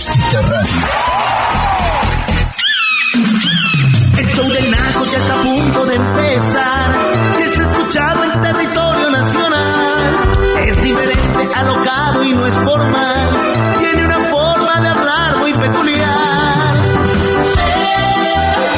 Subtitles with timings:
[0.00, 0.06] El
[4.28, 6.94] show del Naco ya está a punto de empezar.
[7.42, 10.38] Es escuchado en territorio nacional.
[10.68, 13.28] Es diferente, alocado y no es formal.
[13.80, 16.76] Tiene una forma de hablar muy peculiar.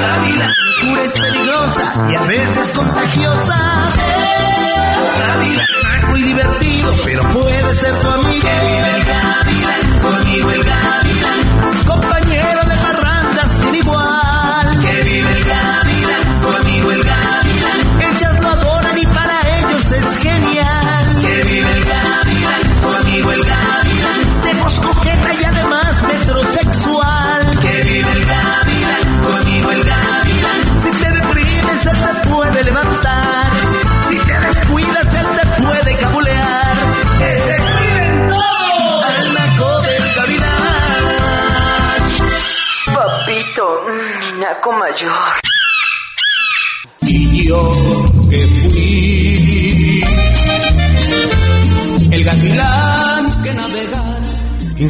[0.00, 0.50] La vida
[0.80, 3.58] pura es peligrosa y a veces contagiosa.
[5.18, 5.62] La vida
[5.98, 8.48] es muy divertido, pero puede ser tu amigo.
[47.02, 47.70] Y yo
[48.28, 50.02] que fui
[52.10, 54.20] el gavilán que navegara.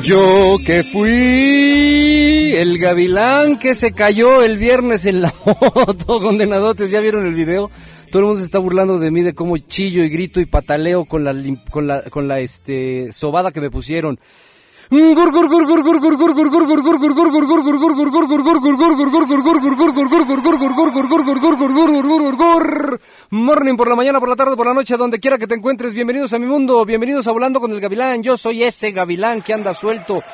[0.03, 7.01] Yo que fui el gavilán que se cayó el viernes en la moto, condenadotes, ¿ya
[7.01, 7.70] vieron el video?
[8.11, 11.05] Todo el mundo se está burlando de mí de cómo chillo y grito y pataleo
[11.05, 11.35] con la
[11.70, 14.19] con la con la este sobada que me pusieron.
[23.30, 25.94] Morning por la mañana, por la tarde, por la noche, donde quiera que te encuentres.
[25.94, 28.24] Bienvenidos a mi mundo, bienvenidos a Hablando con el Gavilán.
[28.24, 30.24] Yo soy ese Gavilán que anda suelto.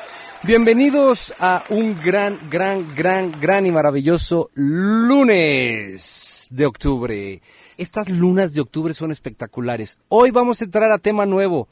[0.41, 7.43] Bienvenidos a un gran, gran, gran, gran y maravilloso lunes de octubre.
[7.77, 9.99] Estas lunas de octubre son espectaculares.
[10.09, 11.67] Hoy vamos a entrar a tema nuevo.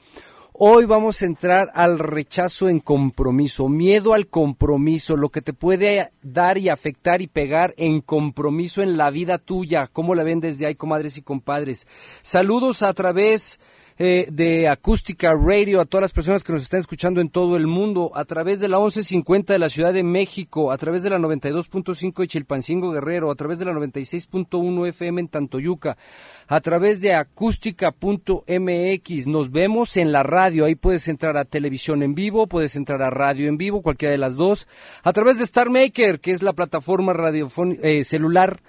[0.58, 6.14] Hoy vamos a entrar al rechazo en compromiso, miedo al compromiso, lo que te puede
[6.22, 10.66] dar y afectar y pegar en compromiso en la vida tuya, cómo la ven desde
[10.66, 11.88] ahí, comadres y compadres.
[12.22, 13.60] Saludos a través
[13.98, 17.66] eh, de Acústica Radio a todas las personas que nos están escuchando en todo el
[17.66, 21.18] mundo, a través de la 1150 de la Ciudad de México, a través de la
[21.18, 25.96] 92.5 de Chilpancingo Guerrero, a través de la 96.1 FM en Tantoyuca,
[26.48, 29.28] a través de acústica.mx.
[29.28, 33.10] Nos vemos en la radio, ahí puedes entrar a televisión en vivo, puedes entrar a
[33.10, 34.68] radio en vivo, cualquiera de las dos,
[35.04, 38.60] a través de Star Maker, que es la plataforma radiofón eh, celular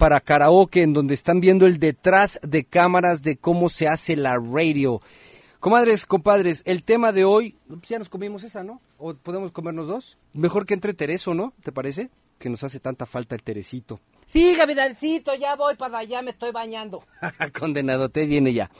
[0.00, 4.38] para karaoke, en donde están viendo el detrás de cámaras de cómo se hace la
[4.38, 5.02] radio.
[5.58, 8.80] Comadres, compadres, el tema de hoy, pues ya nos comimos esa, ¿no?
[8.96, 10.16] ¿O podemos comernos dos?
[10.32, 11.52] Mejor que entre Tereso, ¿no?
[11.62, 12.08] ¿Te parece?
[12.38, 14.00] Que nos hace tanta falta el Teresito.
[14.26, 17.04] Sí, Gavidancito, ya voy para allá, me estoy bañando.
[17.60, 18.70] Condenado, te viene ya.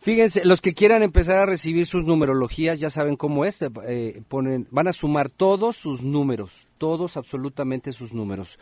[0.00, 3.62] Fíjense, los que quieran empezar a recibir sus numerologías ya saben cómo es.
[3.62, 8.60] eh, ponen, van a sumar todos sus números, todos absolutamente sus números.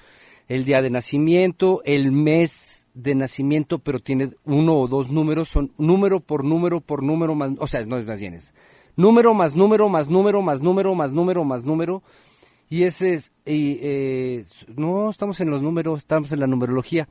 [0.50, 5.70] El día de nacimiento, el mes de nacimiento, pero tiene uno o dos números, son
[5.78, 8.52] número por número por número más, o sea, no es más bien es
[8.96, 12.02] número más número más número más número más número más número.
[12.68, 14.44] Y ese es, y, eh,
[14.74, 17.08] no estamos en los números, estamos en la numerología.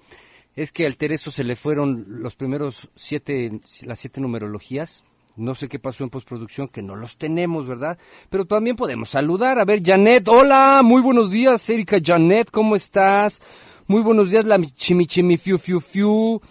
[0.58, 5.06] Es que al Tereso se le fueron los primeros siete, las siete numerologías.
[5.40, 7.98] No sé qué pasó en postproducción, que no los tenemos, ¿verdad?
[8.30, 9.58] Pero también podemos saludar.
[9.58, 13.42] A ver, Janet, hola, muy buenos días, Erika Janet, ¿cómo estás?
[13.88, 16.42] Muy buenos días, la chimichimi fiu fiu fiu.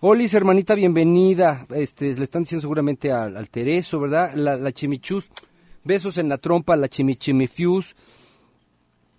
[0.00, 1.66] Hermanita, bienvenida.
[1.74, 4.34] Este, le están diciendo seguramente al, al Tereso, ¿verdad?
[4.34, 5.28] La, chimichus.
[5.84, 7.94] Besos en la trompa, la chimichimifius.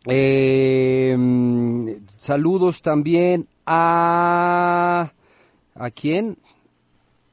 [0.06, 5.12] Mm, saludos también a...
[5.76, 6.38] ¿A quién?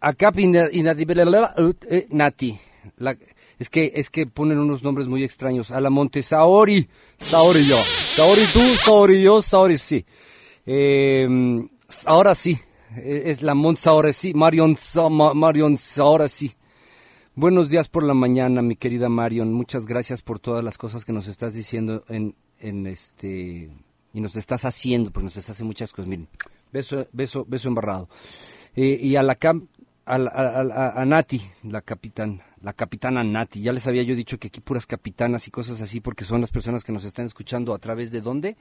[0.08, 2.56] A Cap Ina- Inadibelala- ut- eh, Nati.
[2.98, 3.16] La-
[3.58, 5.72] es que es que ponen unos nombres muy extraños.
[5.72, 6.88] A la Monte Saori.
[7.18, 7.78] Saori yo.
[8.04, 10.04] Saori tú, Saori yo, Saori sí.
[10.64, 11.26] Eh,
[12.06, 12.56] ahora sí.
[12.96, 14.32] Eh, Es la Monte Saori sí.
[14.32, 14.76] Marion,
[15.34, 16.52] Marion Saori sí.
[17.34, 19.52] Buenos días por la mañana, mi querida Marion.
[19.52, 23.70] Muchas gracias por todas las cosas que nos estás diciendo en, en este
[24.14, 26.08] y nos estás haciendo, porque nos estás haciendo muchas cosas.
[26.08, 26.28] Miren,
[26.72, 28.08] beso, beso, beso embarrado.
[28.74, 29.66] Eh, y a la cam-
[30.06, 33.60] a, a- a- Nati, la capitán, la capitana Nati.
[33.60, 36.50] Ya les había yo dicho que aquí puras capitanas y cosas así, porque son las
[36.50, 38.56] personas que nos están escuchando a través de dónde?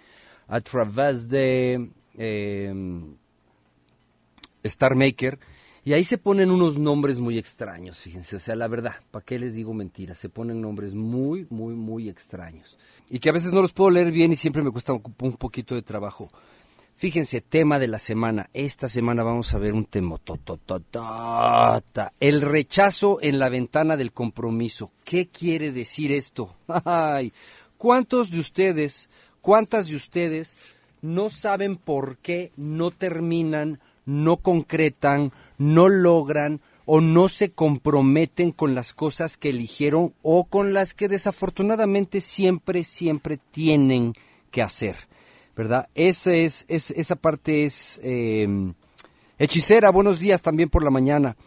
[0.47, 2.73] A través de eh,
[4.63, 5.39] Star Maker.
[5.83, 9.37] Y ahí se ponen unos nombres muy extraños, fíjense, o sea, la verdad, ¿para qué
[9.37, 10.17] les digo mentiras?
[10.17, 12.75] Se ponen nombres muy, muy, muy extraños.
[13.07, 15.75] Y que a veces no los puedo leer bien y siempre me cuesta un poquito
[15.75, 16.31] de trabajo.
[16.97, 18.49] Fíjense, tema de la semana.
[18.53, 20.17] Esta semana vamos a ver un tema.
[20.17, 22.13] totototota.
[22.21, 24.91] El rechazo en la ventana del compromiso.
[25.03, 26.55] ¿Qué quiere decir esto?
[26.85, 27.33] Ay,
[27.77, 29.09] ¿Cuántos de ustedes,
[29.41, 30.55] cuántas de ustedes
[31.01, 38.73] no saben por qué no terminan, no concretan, no logran o no se comprometen con
[38.73, 44.13] las cosas que eligieron o con las que desafortunadamente siempre, siempre tienen
[44.49, 44.95] que hacer?
[45.55, 45.87] ¿Verdad?
[45.95, 48.47] Esa, es, es esa parte es eh,
[49.37, 49.89] hechicera.
[49.89, 51.37] Buenos días también por la mañana.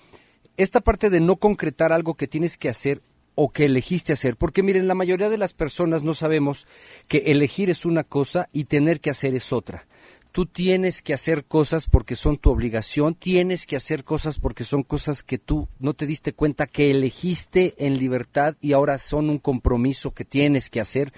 [0.57, 3.03] Esta parte de no concretar algo que tienes que hacer
[3.35, 4.37] o que elegiste hacer.
[4.37, 6.67] Porque miren, la mayoría de las personas no sabemos
[7.07, 9.87] que elegir es una cosa y tener que hacer es otra.
[10.33, 14.83] Tú tienes que hacer cosas porque son tu obligación, tienes que hacer cosas porque son
[14.83, 19.39] cosas que tú no te diste cuenta que elegiste en libertad y ahora son un
[19.39, 21.13] compromiso que tienes que hacer.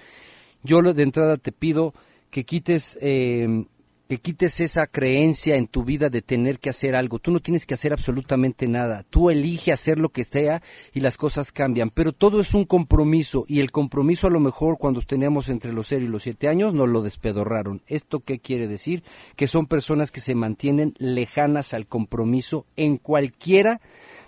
[0.63, 1.93] Yo de entrada te pido
[2.31, 3.65] que quites eh,
[4.11, 7.17] que quites esa creencia en tu vida de tener que hacer algo.
[7.19, 9.05] Tú no tienes que hacer absolutamente nada.
[9.09, 10.61] Tú elige hacer lo que sea
[10.91, 11.91] y las cosas cambian.
[11.91, 15.87] Pero todo es un compromiso y el compromiso a lo mejor cuando teníamos entre los
[15.87, 17.83] 0 y los 7 años nos lo despedorraron.
[17.87, 19.01] ¿Esto qué quiere decir?
[19.37, 23.79] Que son personas que se mantienen lejanas al compromiso en cualquiera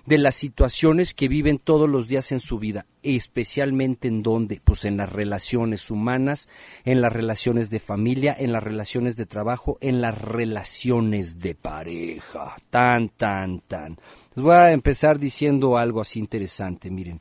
[0.06, 4.84] de las situaciones que viven todos los días en su vida, especialmente en dónde, pues
[4.86, 6.50] en las relaciones humanas,
[6.84, 12.56] en las relaciones de familia, en las relaciones de trabajo, en las relaciones de pareja.
[12.70, 13.98] Tan, tan, tan.
[14.36, 17.20] Les voy a empezar diciendo algo así interesante, miren.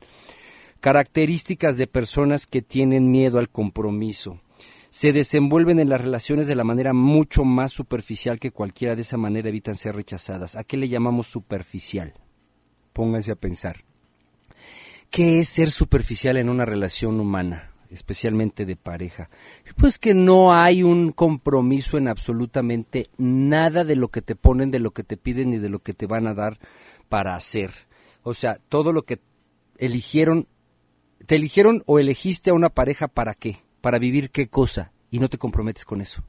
[0.81, 4.41] Características de personas que tienen miedo al compromiso
[4.89, 9.17] se desenvuelven en las relaciones de la manera mucho más superficial que cualquiera de esa
[9.17, 10.55] manera evitan ser rechazadas.
[10.55, 12.13] ¿A qué le llamamos superficial?
[12.93, 13.83] Pónganse a pensar.
[15.09, 19.29] ¿Qué es ser superficial en una relación humana, especialmente de pareja?
[19.77, 24.79] Pues que no hay un compromiso en absolutamente nada de lo que te ponen, de
[24.79, 26.57] lo que te piden ni de lo que te van a dar
[27.09, 27.71] para hacer.
[28.23, 29.19] O sea, todo lo que
[29.77, 30.47] eligieron,
[31.27, 35.29] te eligieron o elegiste a una pareja para qué, para vivir qué cosa, y no
[35.29, 36.23] te comprometes con eso.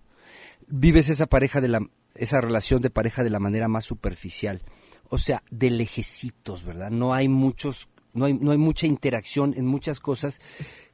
[0.66, 4.60] Vives esa pareja de la, esa relación de pareja de la manera más superficial
[5.08, 6.90] o sea, de lejecitos, ¿verdad?
[6.90, 10.40] No hay muchos, no hay, no hay mucha interacción en muchas cosas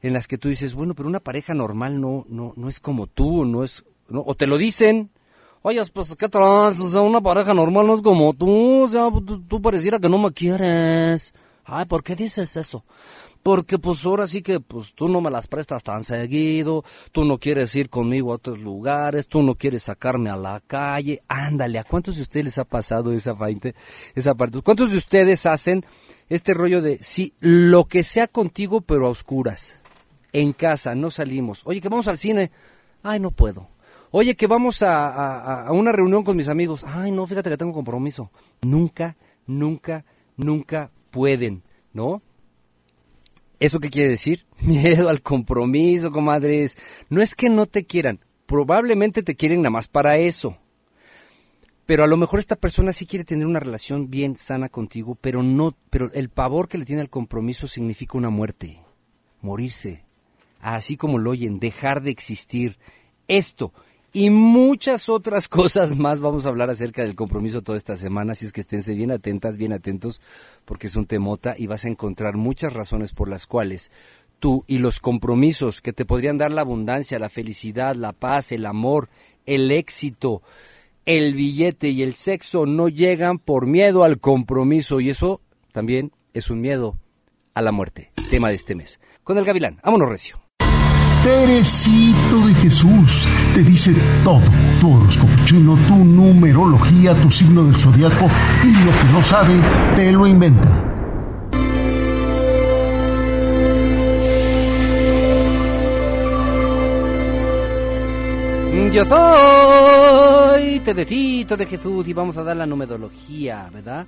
[0.01, 3.07] en las que tú dices, bueno, pero una pareja normal no, no, no es como
[3.07, 5.09] tú, no es, o te lo dicen,
[5.61, 6.79] oye, pues, ¿qué traes?
[6.79, 10.09] O sea, una pareja normal no es como tú, o sea, tú, tú pareciera que
[10.09, 11.33] no me quieres.
[11.63, 12.83] Ay, ¿por qué dices eso?
[13.43, 17.37] Porque pues ahora sí que pues tú no me las prestas tan seguido, tú no
[17.37, 21.83] quieres ir conmigo a otros lugares, tú no quieres sacarme a la calle, ándale, ¿a
[21.83, 23.75] cuántos de ustedes les ha pasado esa parte,
[24.15, 24.61] esa parte?
[24.61, 25.85] ¿Cuántos de ustedes hacen
[26.29, 29.77] este rollo de sí, lo que sea contigo pero a oscuras?
[30.33, 31.61] En casa, no salimos.
[31.65, 32.51] Oye, que vamos al cine.
[33.03, 33.67] Ay, no puedo.
[34.11, 36.85] Oye, que vamos a, a una reunión con mis amigos.
[36.87, 38.31] Ay, no, fíjate que tengo compromiso.
[38.61, 40.05] Nunca, nunca,
[40.37, 42.21] nunca pueden, ¿no?
[43.61, 44.47] ¿Eso qué quiere decir?
[44.59, 46.77] Miedo al compromiso, comadres.
[47.09, 50.57] No es que no te quieran, probablemente te quieren nada más para eso.
[51.85, 55.43] Pero a lo mejor esta persona sí quiere tener una relación bien sana contigo, pero
[55.43, 58.81] no, pero el pavor que le tiene al compromiso significa una muerte,
[59.41, 60.05] morirse.
[60.59, 62.79] Así como lo oyen, dejar de existir.
[63.27, 63.73] Esto
[64.13, 66.19] y muchas otras cosas más.
[66.19, 69.57] Vamos a hablar acerca del compromiso toda esta semana, así es que esténse bien atentas,
[69.57, 70.21] bien atentos,
[70.65, 73.91] porque es un temota y vas a encontrar muchas razones por las cuales
[74.39, 78.65] tú y los compromisos que te podrían dar la abundancia, la felicidad, la paz, el
[78.65, 79.09] amor,
[79.45, 80.41] el éxito,
[81.05, 86.49] el billete y el sexo no llegan por miedo al compromiso y eso también es
[86.49, 86.97] un miedo
[87.53, 88.11] a la muerte.
[88.29, 88.99] Tema de este mes.
[89.23, 90.50] Con el gavilán, vámonos recio.
[91.23, 94.41] Teresito de Jesús te dice todo.
[94.79, 98.27] Tu horóscopo chino, tu numerología, tu signo del zodiaco
[98.63, 99.53] y lo que no sabe,
[99.95, 100.87] te lo inventa.
[108.91, 114.07] Yo soy Tedecito de Jesús y vamos a dar la numerología, ¿verdad?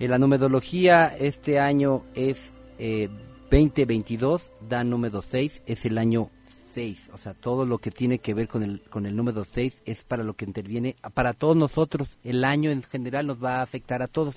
[0.00, 3.08] Eh, la numerología este año es eh,
[3.54, 6.28] 2022 da número 6, es el año
[6.72, 7.10] 6.
[7.14, 10.02] O sea, todo lo que tiene que ver con el, con el número 6 es
[10.02, 12.08] para lo que interviene, para todos nosotros.
[12.24, 14.34] El año en general nos va a afectar a todos.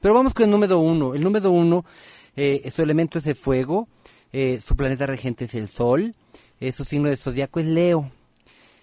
[0.00, 1.16] Pero vamos con el número 1.
[1.16, 1.84] El número 1,
[2.36, 3.88] eh, su elemento es de fuego,
[4.32, 6.14] eh, su planeta regente es el Sol,
[6.60, 8.08] eh, su signo de zodiaco es Leo.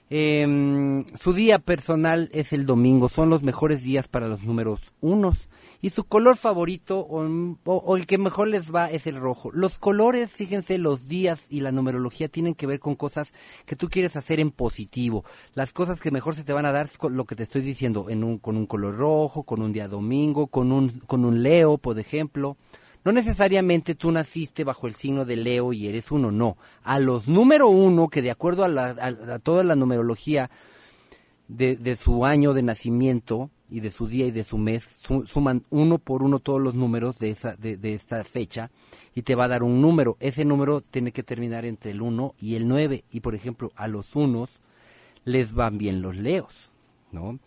[0.10, 5.48] Em, su día personal es el domingo, son los mejores días para los números unos
[5.88, 9.52] y su color favorito o, el que mejor les va es el rojo.
[9.54, 13.32] Los colores, fíjense, los días y la numerología tienen que ver con cosas
[13.66, 15.24] que tú quieres hacer en positivo.
[15.54, 18.10] Las cosas que mejor se te van a dar es lo que te estoy diciendo,
[18.10, 21.78] en un, con un color rojo, con un día domingo, con un, con un Leo,
[21.78, 22.58] por ejemplo.
[23.06, 26.58] No necesariamente tú naciste bajo el signo de Leo y eres uno, no.
[26.84, 30.50] A los número uno, que de acuerdo a, la, a- a toda la numerología
[31.48, 35.26] de, de su año de nacimiento y de su día y de su mes, su-
[35.28, 38.72] suman uno por uno todos los números de, esa, de, de esta fecha
[39.16, 40.18] y te va a dar un número.
[40.20, 43.04] Ese número tiene que terminar entre el 1 y el 9.
[43.12, 44.50] Y por ejemplo, a los unos
[45.26, 46.54] les van bien los leos,
[47.12, 47.40] ¿no?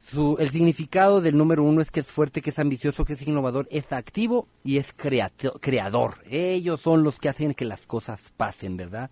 [0.00, 3.26] Su, el significado del número uno es que es fuerte, que es ambicioso, que es
[3.26, 6.18] innovador, es activo y es creato- creador.
[6.30, 9.10] Ellos son los que hacen que las cosas pasen, ¿verdad?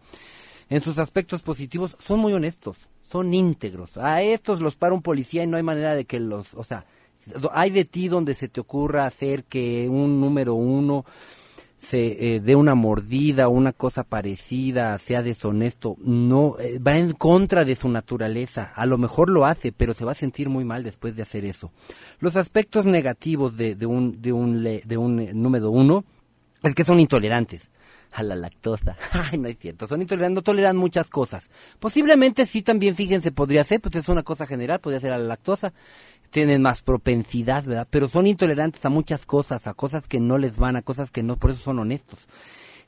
[0.71, 2.77] En sus aspectos positivos son muy honestos,
[3.15, 3.97] son íntegros.
[3.97, 6.85] A estos los para un policía y no hay manera de que los, o sea,
[7.53, 11.05] hay de ti donde se te ocurra hacer que un número uno
[11.79, 17.13] se eh, dé una mordida o una cosa parecida, sea deshonesto, no eh, va en
[17.13, 18.73] contra de su naturaleza.
[18.75, 21.45] A lo mejor lo hace, pero se va a sentir muy mal después de hacer
[21.45, 21.71] eso.
[22.19, 26.05] Los aspectos negativos de, de un de un de un eh, número uno
[26.65, 27.71] es que son intolerantes
[28.15, 28.97] a la lactosa.
[29.13, 31.51] Ay, no es cierto, son intolerantes, no toleran muchas cosas.
[31.81, 35.25] Posiblemente sí también, fíjense, podría ser, pues es una cosa general, podría ser a la
[35.25, 35.73] lactosa.
[36.31, 37.87] Tienen más propensidad, ¿verdad?
[37.91, 41.23] Pero son intolerantes a muchas cosas, a cosas que no les van, a cosas que
[41.23, 42.21] no, por eso son honestos.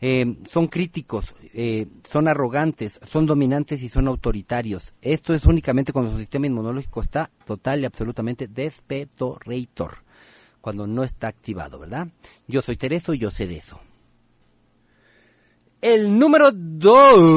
[0.00, 4.94] Eh, son críticos, eh, son arrogantes, son dominantes y son autoritarios.
[5.00, 9.98] Esto es únicamente cuando su sistema inmunológico está total y absolutamente despetorator,
[10.60, 12.08] cuando no está activado, ¿verdad?
[12.46, 13.80] Yo soy Tereso y yo sé de eso.
[15.82, 17.36] El número dos.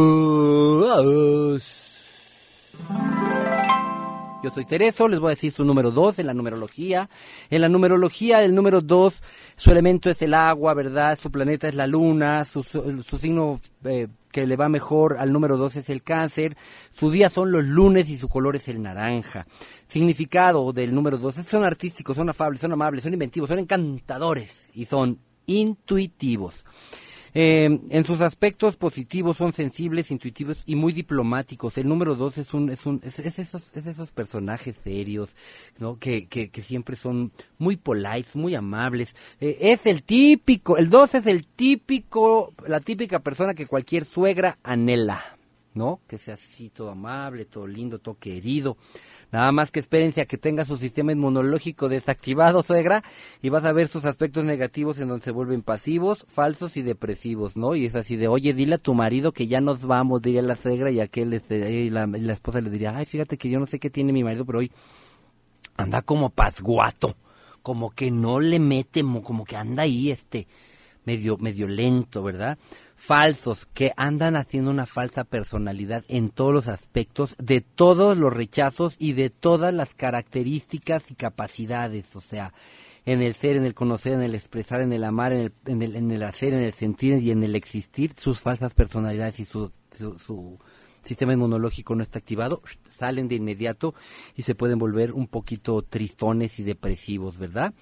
[4.41, 7.10] Yo soy Tereso, les voy a decir su número dos en la numerología.
[7.50, 9.22] En la numerología, el número dos,
[9.58, 11.19] su elemento es el agua, ¿verdad?
[11.19, 15.75] Su planeta es la luna, su, signo eh, que le va mejor al número dos
[15.75, 16.55] es el cáncer,
[16.93, 19.46] su día son los lunes y su color es el naranja.
[19.89, 24.86] Significado del número dos, son artísticos, son afables, son amables, son inventivos, son encantadores y
[24.86, 26.63] son intuitivos.
[27.34, 31.78] Eh, en sus aspectos positivos son sensibles, intuitivos y muy diplomáticos.
[31.78, 35.30] El número dos es un, es un, es, es esos, es esos personajes serios,
[35.78, 35.98] ¿no?
[35.98, 39.16] Que, que, que siempre son muy polites, muy amables.
[39.40, 44.58] Eh, es el típico, el dos es el típico, la típica persona que cualquier suegra
[44.64, 45.38] anhela,
[45.74, 46.02] ¿no?
[46.08, 48.76] Que sea así todo amable, todo lindo, todo querido.
[49.32, 53.04] Nada más que espérense a que tenga su sistema inmunológico desactivado, suegra,
[53.42, 57.56] y vas a ver sus aspectos negativos en donde se vuelven pasivos, falsos y depresivos,
[57.56, 57.76] ¿no?
[57.76, 60.56] Y es así de, oye, dile a tu marido que ya nos vamos, diría la
[60.56, 63.80] suegra, y aquel, y la, la esposa le diría, ay, fíjate que yo no sé
[63.80, 64.72] qué tiene mi marido, pero hoy
[65.78, 67.16] anda como pasguato,
[67.62, 70.48] como que no le mete, mo- como que anda ahí, este,
[71.06, 72.58] medio, medio lento, ¿verdad?
[73.01, 78.98] Falsos, que andan haciendo una falsa personalidad en todos los aspectos, de todos los rechazos
[79.00, 82.53] y de todas las características y capacidades, o sea,
[83.06, 85.82] en el ser, en el conocer, en el expresar, en el amar, en el, en
[85.82, 89.46] el, en el hacer, en el sentir y en el existir, sus falsas personalidades y
[89.46, 90.60] su, su, su
[91.03, 93.94] sistema inmunológico no está activado, salen de inmediato
[94.36, 97.74] y se pueden volver un poquito tristones y depresivos, ¿verdad?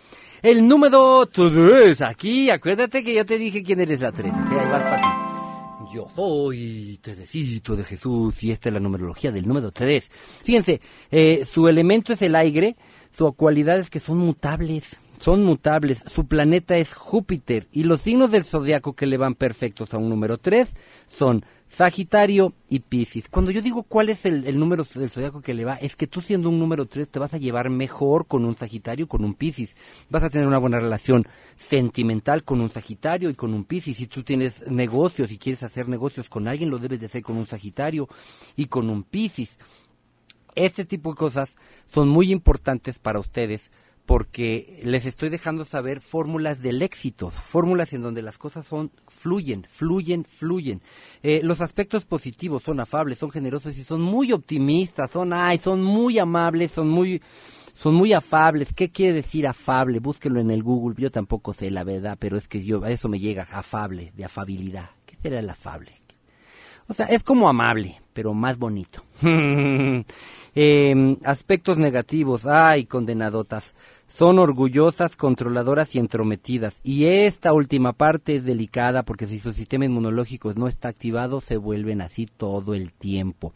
[0.42, 4.52] El número 3, aquí, acuérdate que yo te dije quién eres la 3, ¿ok?
[4.52, 5.28] Ahí vas para ti.
[5.94, 10.10] Yo soy Teresito de Jesús y esta es la numerología del número 3.
[10.44, 10.82] Fíjense,
[11.12, 12.76] eh, su elemento es el aire,
[13.16, 18.32] su cualidad es que son mutables, son mutables, su planeta es Júpiter y los signos
[18.32, 20.68] del zodiaco que le van perfectos a un número 3
[21.18, 23.28] son Sagitario y Piscis.
[23.28, 26.22] Cuando yo digo cuál es el, número del zodiaco que le va, es que tú
[26.22, 29.76] siendo un número 3 te vas a llevar mejor con un Sagitario, con un Piscis.
[30.10, 33.98] Vas a tener una buena relación sentimental con un Sagitario y con un Piscis.
[33.98, 37.38] Si tú tienes negocios y quieres hacer negocios con alguien, lo debes de hacer con
[37.38, 38.08] un Sagitario
[38.56, 39.58] y con un Piscis.
[40.56, 41.56] Este tipo de cosas
[41.88, 43.72] son muy importantes para ustedes
[44.08, 49.68] porque les estoy dejando saber fórmulas del éxito, fórmulas en donde las cosas son fluyen,
[49.70, 50.82] fluyen, fluyen.
[51.22, 55.84] Eh, los aspectos positivos son afables, son generosos y son muy optimistas, son ay, son
[55.84, 57.22] muy amables, son muy
[57.76, 58.72] son muy afables.
[58.74, 60.00] ¿Qué quiere decir afable?
[60.00, 60.96] Búsquenlo en el Google.
[60.98, 64.24] Yo tampoco sé la verdad, pero es que yo a eso me llega afable, de
[64.24, 64.90] afabilidad.
[65.06, 65.92] ¿Qué será el afable?
[66.88, 69.04] O sea, es como amable, pero más bonito.
[70.60, 73.76] Eh, aspectos negativos, ay, condenadotas.
[74.08, 76.80] Son orgullosas, controladoras y entrometidas.
[76.82, 81.58] Y esta última parte es delicada porque si su sistema inmunológico no está activado, se
[81.58, 83.54] vuelven así todo el tiempo.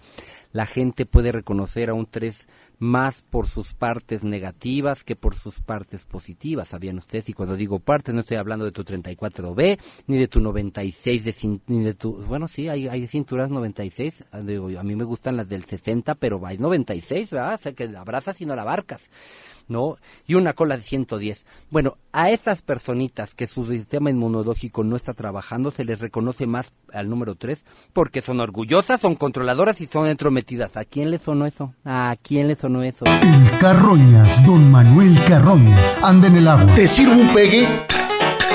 [0.51, 2.47] La gente puede reconocer a un 3
[2.79, 6.67] más por sus partes negativas que por sus partes positivas.
[6.67, 7.29] ¿Sabían ustedes?
[7.29, 11.59] Y cuando digo partes, no estoy hablando de tu 34B, ni de tu 96, de
[11.67, 12.17] ni de tu...
[12.23, 14.25] Bueno, sí, hay, hay cinturas 96.
[14.31, 17.53] ah, digo, A mí me gustan las del 60, pero hay 96, ¿verdad?
[17.53, 19.01] O sea, que la abrazas y no la abarcas.
[19.71, 19.97] ¿No?
[20.27, 21.45] Y una cola de 110.
[21.71, 26.73] Bueno, a estas personitas que su sistema inmunológico no está trabajando, se les reconoce más
[26.93, 27.63] al número 3
[27.93, 30.77] porque son orgullosas, son controladoras y son entrometidas.
[30.77, 31.73] ¿A quién le sonó eso?
[31.85, 33.05] ¿A quién le sonó eso?
[33.05, 36.75] El Carroñas, don Manuel Carroñas, anda en el agua.
[36.75, 37.67] ¿Te sirvo un pegue?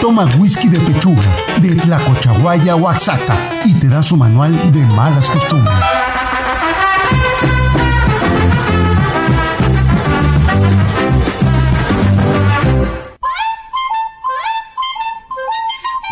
[0.00, 1.22] Toma whisky de pechuga,
[1.60, 5.74] de Tlacochahuaya, Oaxaca, y te da su manual de malas costumbres.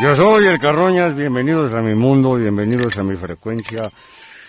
[0.01, 3.91] Yo soy el Carroñas, bienvenidos a mi mundo, bienvenidos a mi frecuencia.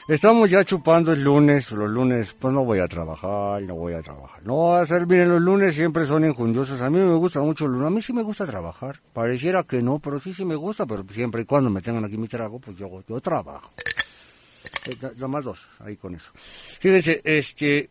[0.08, 4.02] Estamos ya chupando el lunes, los lunes, pues no voy a trabajar, no voy a
[4.02, 4.42] trabajar.
[4.44, 6.82] No voy a hacer, miren, los lunes siempre son injundiosos.
[6.82, 9.00] A mí me gusta mucho el lunes, a mí sí me gusta trabajar.
[9.14, 12.18] Pareciera que no, pero sí, sí me gusta, pero siempre y cuando me tengan aquí
[12.18, 13.72] mi trago, pues yo, yo trabajo.
[14.88, 16.32] Eh, da- da más dos, ahí con eso.
[16.36, 17.90] Fíjense, este,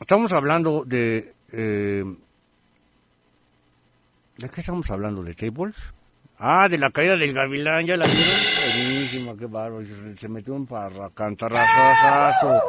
[0.00, 2.04] estamos hablando de, eh,
[4.38, 5.22] ¿de qué estamos hablando?
[5.24, 5.76] ¿De tables?
[6.38, 8.24] Ah, de la caída del gavilán, ¿ya la vieron?
[8.74, 9.84] Buenísima, qué bárbaro.
[10.16, 12.62] Se, metió un parracantarrazazo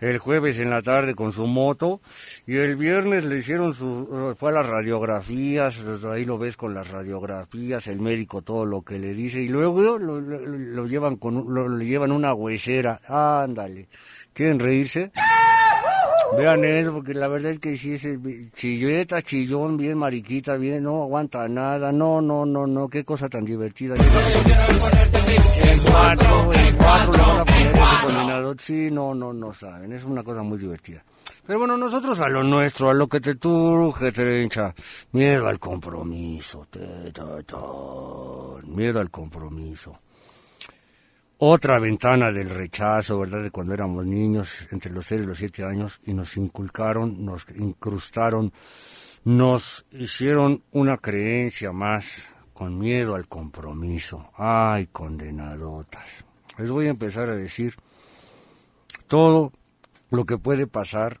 [0.00, 2.00] el jueves en la tarde con su moto
[2.46, 4.34] y el viernes le hicieron su...
[4.38, 8.98] fue a las radiografías, ahí lo ves con las radiografías, el médico todo lo que
[8.98, 13.00] le dice y luego lo, llevan con lo, le llevan una huesera.
[13.08, 13.88] Ándale.
[14.32, 15.10] ¿Quieren reírse?
[16.36, 18.18] Vean eso, porque la verdad es que sí, ese
[18.54, 23.44] chilleta, chillón, bien mariquita, bien, no aguanta nada, no, no, no, no, qué cosa tan
[23.44, 23.94] divertida.
[23.94, 29.92] En cuatro, en cuatro le van a poner ese condenador, sí, no, no, no saben,
[29.92, 31.02] es una cosa muy divertida.
[31.46, 34.74] Pero bueno, nosotros a lo nuestro, a lo que te turge, trencha,
[35.12, 37.10] miedo al compromiso, te,
[38.66, 39.98] miedo al compromiso
[41.38, 43.42] otra ventana del rechazo, ¿verdad?
[43.42, 47.46] De cuando éramos niños, entre los 6 y los 7 años, y nos inculcaron, nos
[47.54, 48.52] incrustaron,
[49.24, 54.30] nos hicieron una creencia más con miedo al compromiso.
[54.36, 56.24] Ay, condenadotas.
[56.58, 57.76] Les voy a empezar a decir
[59.06, 59.52] todo
[60.10, 61.20] lo que puede pasar,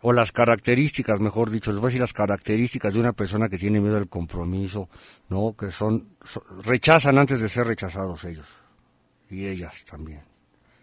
[0.00, 3.58] o las características, mejor dicho, les voy a decir las características de una persona que
[3.58, 4.88] tiene miedo al compromiso,
[5.28, 5.54] ¿no?
[5.56, 8.48] Que son, son- rechazan antes de ser rechazados ellos
[9.32, 10.22] y ellas también.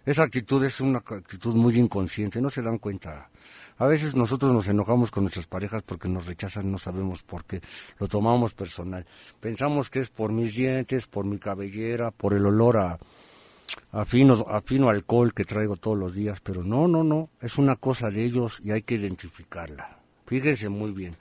[0.05, 3.29] Esa actitud es una actitud muy inconsciente, no se dan cuenta.
[3.77, 7.61] A veces nosotros nos enojamos con nuestras parejas porque nos rechazan, no sabemos por qué,
[7.99, 9.05] lo tomamos personal.
[9.39, 14.61] Pensamos que es por mis dientes, por mi cabellera, por el olor a, fino, a
[14.61, 18.23] fino alcohol que traigo todos los días, pero no, no, no, es una cosa de
[18.25, 19.99] ellos y hay que identificarla.
[20.25, 21.15] Fíjense muy bien.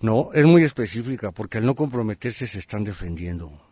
[0.00, 3.71] No, es muy específica porque al no comprometerse se están defendiendo.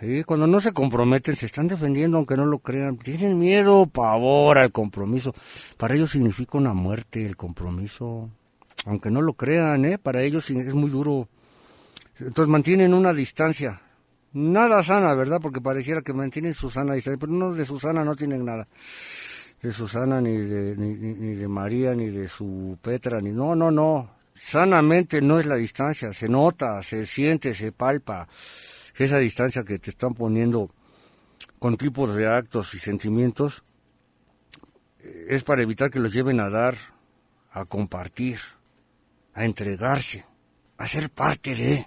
[0.00, 2.96] Sí, cuando no se comprometen, se están defendiendo aunque no lo crean.
[2.96, 5.34] Tienen miedo, pavor al compromiso.
[5.76, 8.30] Para ellos significa una muerte el compromiso.
[8.86, 9.98] Aunque no lo crean, ¿eh?
[9.98, 11.28] Para ellos es muy duro.
[12.18, 13.82] Entonces mantienen una distancia.
[14.32, 15.38] Nada sana, ¿verdad?
[15.42, 17.18] Porque pareciera que mantienen su sana distancia.
[17.20, 18.66] Pero no, de Susana no tienen nada.
[19.60, 23.32] De Susana, ni de, ni- ni de María, ni de su Petra, ni...
[23.32, 24.08] No, no, no.
[24.32, 26.14] Sanamente no es la distancia.
[26.14, 28.26] Se nota, se siente, se palpa
[29.04, 30.70] esa distancia que te están poniendo
[31.58, 33.64] con tipos de actos y sentimientos
[35.00, 36.74] eh, es para evitar que los lleven a dar,
[37.52, 38.38] a compartir,
[39.34, 40.24] a entregarse,
[40.78, 41.86] a ser parte de.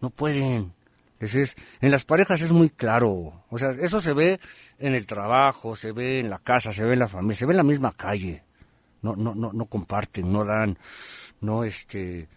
[0.00, 0.72] No pueden.
[1.18, 3.44] Ese es, en las parejas es muy claro.
[3.50, 4.40] O sea, eso se ve
[4.78, 7.52] en el trabajo, se ve en la casa, se ve en la familia, se ve
[7.52, 8.42] en la misma calle.
[9.02, 10.78] No, no, no, no comparten, no dan,
[11.40, 12.28] no este,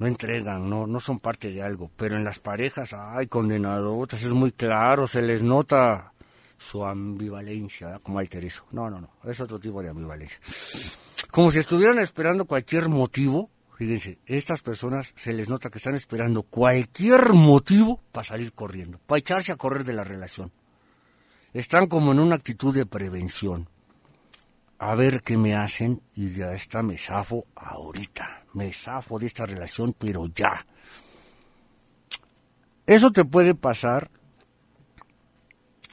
[0.00, 1.90] no entregan, no, no son parte de algo.
[1.94, 6.14] Pero en las parejas, ay, condenadotas, es muy claro, se les nota
[6.56, 8.64] su ambivalencia, como alterezo.
[8.72, 10.38] No, no, no, es otro tipo de ambivalencia.
[11.30, 16.44] Como si estuvieran esperando cualquier motivo, fíjense, estas personas se les nota que están esperando
[16.44, 20.50] cualquier motivo para salir corriendo, para echarse a correr de la relación.
[21.52, 23.68] Están como en una actitud de prevención.
[24.78, 28.39] A ver qué me hacen y ya está, me zafo ahorita.
[28.54, 30.66] Me zafo de esta relación, pero ya.
[32.86, 34.10] Eso te puede pasar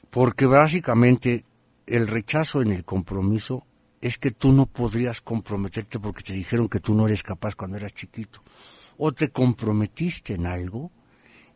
[0.10, 1.46] porque básicamente
[1.86, 3.66] el rechazo en el compromiso
[4.02, 7.78] es que tú no podrías comprometerte porque te dijeron que tú no eres capaz cuando
[7.78, 8.42] eras chiquito.
[8.98, 10.92] O te comprometiste en algo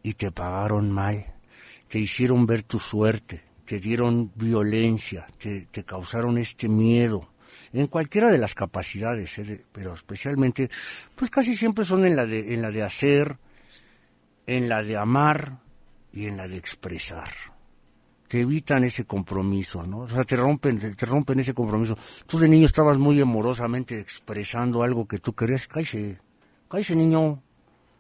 [0.03, 1.25] y te pagaron mal,
[1.87, 7.30] te hicieron ver tu suerte, te dieron violencia, te, te causaron este miedo,
[7.73, 9.65] en cualquiera de las capacidades, ¿eh?
[9.71, 10.69] pero especialmente,
[11.15, 13.37] pues casi siempre son en la de, en la de hacer,
[14.45, 15.59] en la de amar
[16.11, 17.29] y en la de expresar
[18.27, 19.99] te evitan ese compromiso, ¿no?
[19.99, 21.97] O sea, te rompen, te, rompen ese compromiso.
[22.25, 26.17] Tú de niño estabas muy amorosamente expresando algo que tú querías, cállese,
[26.71, 27.43] Cállese, niño.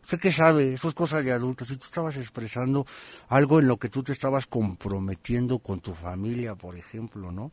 [0.01, 0.71] ¿Usted qué sabe?
[0.71, 1.67] Eso es cosas de adultos.
[1.67, 2.85] Si tú estabas expresando
[3.27, 7.51] algo en lo que tú te estabas comprometiendo con tu familia, por ejemplo, ¿no?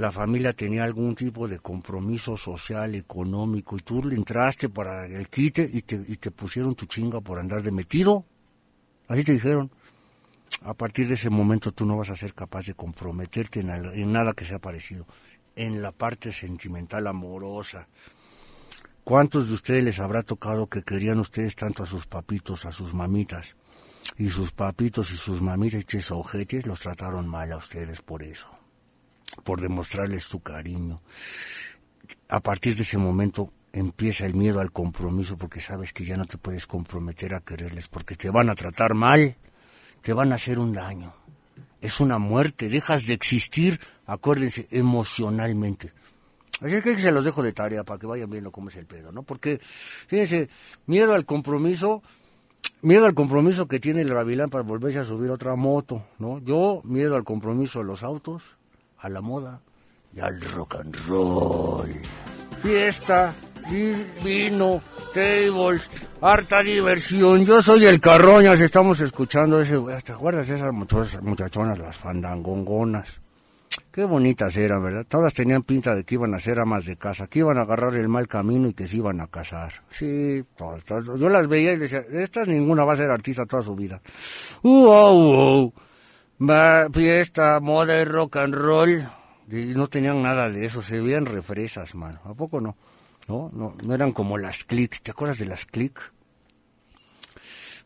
[0.00, 5.28] La familia tenía algún tipo de compromiso social, económico, y tú le entraste para el
[5.28, 8.24] quite y te, pusieron tu chinga por andar de metido.
[9.08, 9.70] Así te dijeron.
[10.62, 14.32] A partir de ese momento tú no vas a ser capaz de comprometerte en, nada
[14.32, 15.06] que sea parecido.
[15.54, 17.86] En la parte sentimental, amorosa.
[19.04, 22.94] ¿Cuántos de ustedes les habrá tocado que querían ustedes tanto a sus papitos, a sus
[22.94, 23.54] mamitas?
[24.16, 28.59] Y sus papitos y sus mamitas, y ojetes, los trataron mal a ustedes por eso.
[29.44, 31.00] Por demostrarles tu cariño.
[32.28, 36.24] A partir de ese momento empieza el miedo al compromiso porque sabes que ya no
[36.24, 39.36] te puedes comprometer a quererles porque te van a tratar mal,
[40.02, 41.14] te van a hacer un daño.
[41.80, 45.92] Es una muerte, dejas de existir, acuérdense, emocionalmente.
[46.60, 49.12] Así que se los dejo de tarea para que vayan viendo cómo es el pedo,
[49.12, 49.22] ¿no?
[49.22, 49.58] Porque,
[50.08, 50.50] fíjense,
[50.86, 52.02] miedo al compromiso,
[52.82, 56.38] miedo al compromiso que tiene el Gavilán para volverse a subir otra moto, ¿no?
[56.40, 58.58] Yo, miedo al compromiso a los autos,
[59.00, 59.60] a la moda
[60.14, 61.88] y al rock and roll.
[62.62, 63.32] Fiesta,
[63.70, 64.82] vi- vino,
[65.14, 65.88] tables,
[66.20, 67.44] harta diversión.
[67.44, 69.78] Yo soy el Carroñas, estamos escuchando ese...
[70.04, 73.20] ¿Te acuerdas esas muchachonas, las fandangongonas?
[73.92, 75.06] Qué bonitas eran, ¿verdad?
[75.08, 77.94] Todas tenían pinta de que iban a ser amas de casa, que iban a agarrar
[77.94, 79.72] el mal camino y que se iban a casar.
[79.90, 81.04] Sí, todas, todas.
[81.18, 84.00] Yo las veía y decía, estas ninguna va a ser artista toda su vida.
[84.62, 85.72] Uh, oh, uh.
[86.92, 89.08] Fiesta, moda y rock and roll.
[89.50, 92.20] Y no tenían nada de eso, se veían refresas, mano.
[92.24, 92.76] ¿A poco no?
[93.28, 95.00] No, no, no eran como las click.
[95.02, 96.00] ¿Te acuerdas de las click?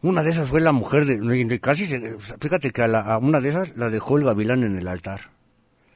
[0.02, 3.40] Una de esas fue la mujer de, casi se, fíjate que a, la- a una
[3.40, 5.30] de esas la dejó el gavilán en el altar.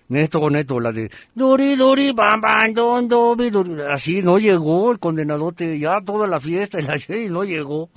[0.08, 3.50] Neto, neto, la de Dori, Dori, bam, bam, don, dobi.
[3.90, 7.90] Así no llegó el condenadote, ya toda la fiesta y la y no llegó.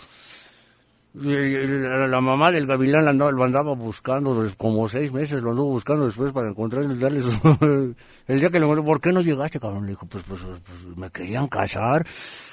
[1.13, 6.05] La, mamá del gavilán la andaba, lo andaba buscando como seis meses, lo anduvo buscando
[6.05, 7.95] después para encontrarle, darle su-
[8.27, 9.83] el día que le encontró, ¿por qué no llegaste, cabrón?
[9.83, 12.05] Le dijo, pues, pues, pues, me querían casar.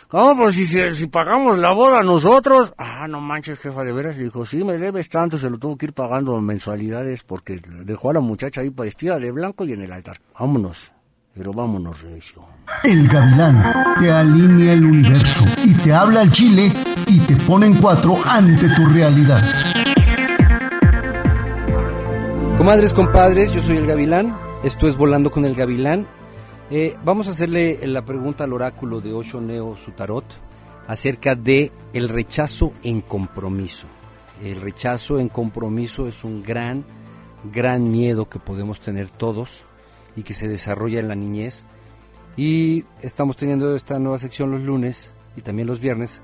[0.09, 0.37] ¿Cómo?
[0.43, 2.73] Pues si, si pagamos la boda nosotros.
[2.79, 4.17] Ah, no manches, jefa, de veras.
[4.17, 7.61] Le dijo, sí, me debes tanto, se lo tuvo que ir pagando en mensualidades porque
[7.85, 10.17] dejó a la muchacha ahí vestida de blanco y en el altar.
[10.39, 10.91] Vámonos,
[11.39, 12.43] pero vámonos, recio.
[12.83, 13.63] El gavilán
[14.01, 16.73] te alinea el universo y te habla al chile
[17.07, 19.41] y te pone en cuatro ante tu realidad.
[22.57, 24.37] Comadres, compadres, yo soy el Gavilán.
[24.65, 26.09] Esto es Volando con el Gavilán.
[26.73, 30.25] Eh, vamos a hacerle la pregunta al oráculo de Osho Neo Sutarot
[30.89, 33.87] acerca de el rechazo en compromiso.
[34.43, 36.85] El rechazo en compromiso es un gran,
[37.53, 39.69] gran miedo que podemos tener todos
[40.19, 41.65] y que se desarrolla en la niñez.
[42.37, 46.23] Y estamos teniendo esta nueva sección los lunes y también los viernes,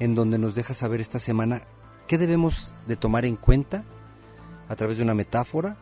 [0.00, 1.62] en donde nos deja saber esta semana
[2.08, 3.84] qué debemos de tomar en cuenta
[4.68, 5.76] a través de una metáfora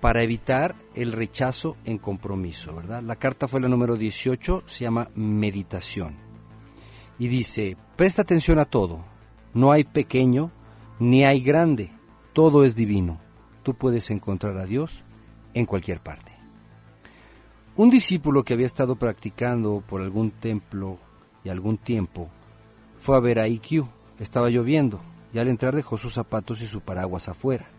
[0.00, 3.02] para evitar el rechazo en compromiso, ¿verdad?
[3.02, 6.16] La carta fue la número 18, se llama meditación.
[7.18, 9.04] Y dice, presta atención a todo,
[9.52, 10.50] no hay pequeño
[10.98, 11.92] ni hay grande,
[12.32, 13.20] todo es divino.
[13.62, 15.04] Tú puedes encontrar a Dios
[15.52, 16.31] en cualquier parte.
[17.74, 20.98] Un discípulo que había estado practicando por algún templo
[21.42, 22.28] y algún tiempo
[22.98, 23.86] fue a ver a IQ.
[24.18, 25.00] Estaba lloviendo
[25.32, 27.70] y al entrar dejó sus zapatos y su paraguas afuera.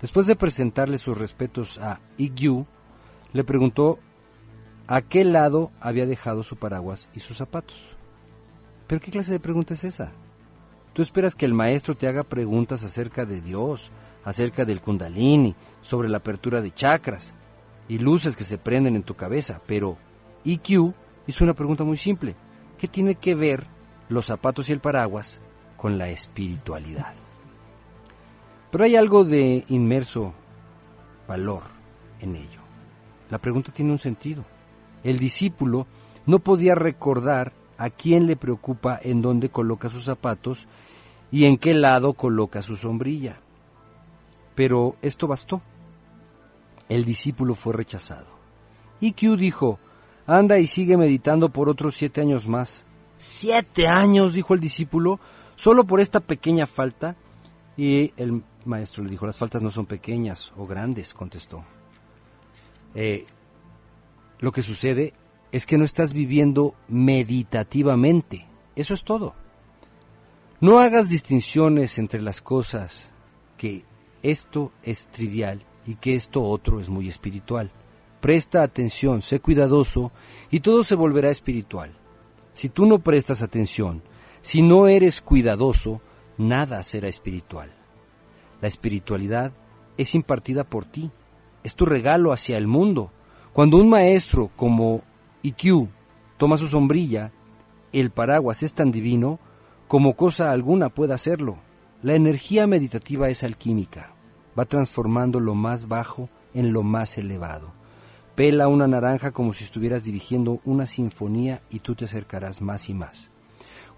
[0.00, 2.66] Después de presentarle sus respetos a IQ,
[3.32, 4.00] le preguntó
[4.88, 7.96] a qué lado había dejado su paraguas y sus zapatos.
[8.88, 10.10] ¿Pero qué clase de pregunta es esa?
[10.94, 13.92] Tú esperas que el maestro te haga preguntas acerca de Dios,
[14.24, 17.34] acerca del kundalini, sobre la apertura de chakras
[17.88, 19.96] y luces que se prenden en tu cabeza, pero
[20.44, 20.92] IQ
[21.26, 22.36] hizo una pregunta muy simple.
[22.76, 23.66] ¿Qué tiene que ver
[24.08, 25.40] los zapatos y el paraguas
[25.76, 27.14] con la espiritualidad?
[28.70, 30.34] Pero hay algo de inmerso
[31.26, 31.62] valor
[32.20, 32.60] en ello.
[33.30, 34.44] La pregunta tiene un sentido.
[35.02, 35.86] El discípulo
[36.26, 40.66] no podía recordar a quién le preocupa en dónde coloca sus zapatos
[41.30, 43.40] y en qué lado coloca su sombrilla.
[44.54, 45.62] Pero esto bastó.
[46.88, 48.26] El discípulo fue rechazado.
[49.00, 49.78] IQ dijo,
[50.26, 52.84] anda y sigue meditando por otros siete años más.
[53.18, 54.34] ¿Siete años?
[54.34, 55.20] dijo el discípulo,
[55.56, 57.16] solo por esta pequeña falta.
[57.76, 61.64] Y el maestro le dijo, las faltas no son pequeñas o grandes, contestó.
[62.94, 63.26] Eh,
[64.40, 65.14] lo que sucede
[65.52, 68.46] es que no estás viviendo meditativamente.
[68.76, 69.34] Eso es todo.
[70.60, 73.12] No hagas distinciones entre las cosas,
[73.56, 73.84] que
[74.22, 77.70] esto es trivial y que esto otro es muy espiritual.
[78.20, 80.12] Presta atención, sé cuidadoso
[80.50, 81.92] y todo se volverá espiritual.
[82.52, 84.02] Si tú no prestas atención,
[84.40, 86.00] Si no eres cuidadoso,
[86.38, 87.70] nada será espiritual.
[88.62, 89.52] La espiritualidad
[89.96, 91.10] es impartida por ti,
[91.64, 93.10] es tu regalo hacia el mundo.
[93.52, 95.02] Cuando un maestro como
[95.42, 95.88] IQ
[96.36, 97.32] toma su sombrilla,
[97.92, 99.40] el paraguas es tan divino
[99.88, 101.58] como cosa alguna puede hacerlo.
[102.02, 104.14] La energía meditativa es alquímica,
[104.58, 107.72] va transformando lo más bajo en lo más elevado.
[108.34, 112.94] Pela una naranja como si estuvieras dirigiendo una sinfonía y tú te acercarás más y
[112.94, 113.30] más.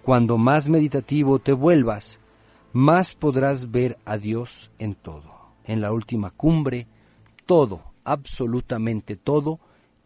[0.03, 2.19] Cuando más meditativo te vuelvas,
[2.73, 5.23] más podrás ver a Dios en todo.
[5.63, 6.87] En la última cumbre,
[7.45, 9.59] todo, absolutamente todo,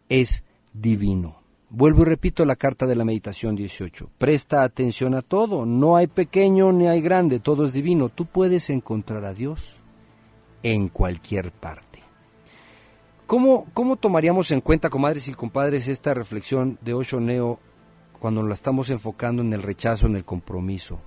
[0.08, 0.42] es
[0.74, 1.40] divino.
[1.70, 4.10] Vuelvo y repito la carta de la meditación 18.
[4.18, 8.10] Presta atención a todo, no hay pequeño ni hay grande, todo es divino.
[8.10, 9.80] Tú puedes encontrar a Dios
[10.62, 12.02] en cualquier parte.
[13.26, 17.58] ¿Cómo, ¿Cómo tomaríamos en cuenta, comadres y compadres, esta reflexión de Osho Neo
[18.20, 21.00] cuando la estamos enfocando en el rechazo, en el compromiso?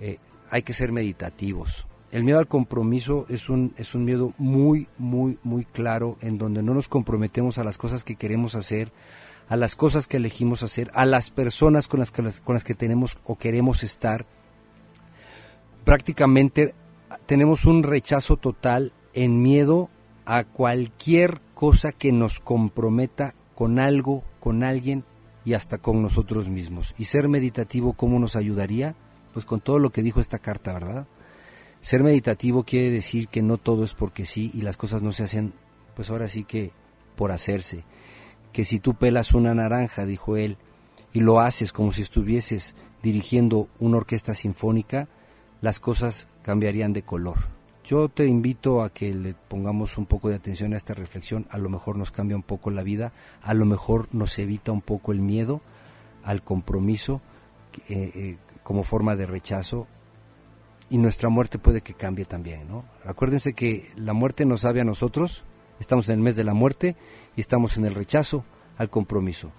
[0.00, 0.18] Eh,
[0.50, 1.86] hay que ser meditativos.
[2.12, 6.62] El miedo al compromiso es un, es un miedo muy, muy, muy claro en donde
[6.62, 8.92] no nos comprometemos a las cosas que queremos hacer,
[9.48, 12.74] a las cosas que elegimos hacer, a las personas con las que, con las que
[12.74, 14.26] tenemos o queremos estar.
[15.84, 16.76] Prácticamente
[17.26, 19.90] tenemos un rechazo total en miedo
[20.26, 25.04] a cualquier cosa que nos comprometa con algo, con alguien
[25.44, 26.94] y hasta con nosotros mismos.
[26.98, 28.94] Y ser meditativo, ¿cómo nos ayudaría?
[29.32, 31.06] Pues con todo lo que dijo esta carta, ¿verdad?
[31.80, 35.24] Ser meditativo quiere decir que no todo es porque sí y las cosas no se
[35.24, 35.52] hacen,
[35.94, 36.72] pues ahora sí que
[37.16, 37.84] por hacerse.
[38.52, 40.56] Que si tú pelas una naranja, dijo él,
[41.12, 45.08] y lo haces como si estuvieses dirigiendo una orquesta sinfónica,
[45.60, 47.38] las cosas cambiarían de color.
[47.84, 51.58] Yo te invito a que le pongamos un poco de atención a esta reflexión, a
[51.58, 55.12] lo mejor nos cambia un poco la vida, a lo mejor nos evita un poco
[55.12, 55.60] el miedo
[56.22, 57.20] al compromiso
[57.88, 59.86] eh, eh, como forma de rechazo
[60.88, 62.84] y nuestra muerte puede que cambie también, ¿no?
[63.04, 65.44] Acuérdense que la muerte nos sabe a nosotros,
[65.80, 66.96] estamos en el mes de la muerte
[67.36, 68.44] y estamos en el rechazo
[68.78, 69.50] al compromiso.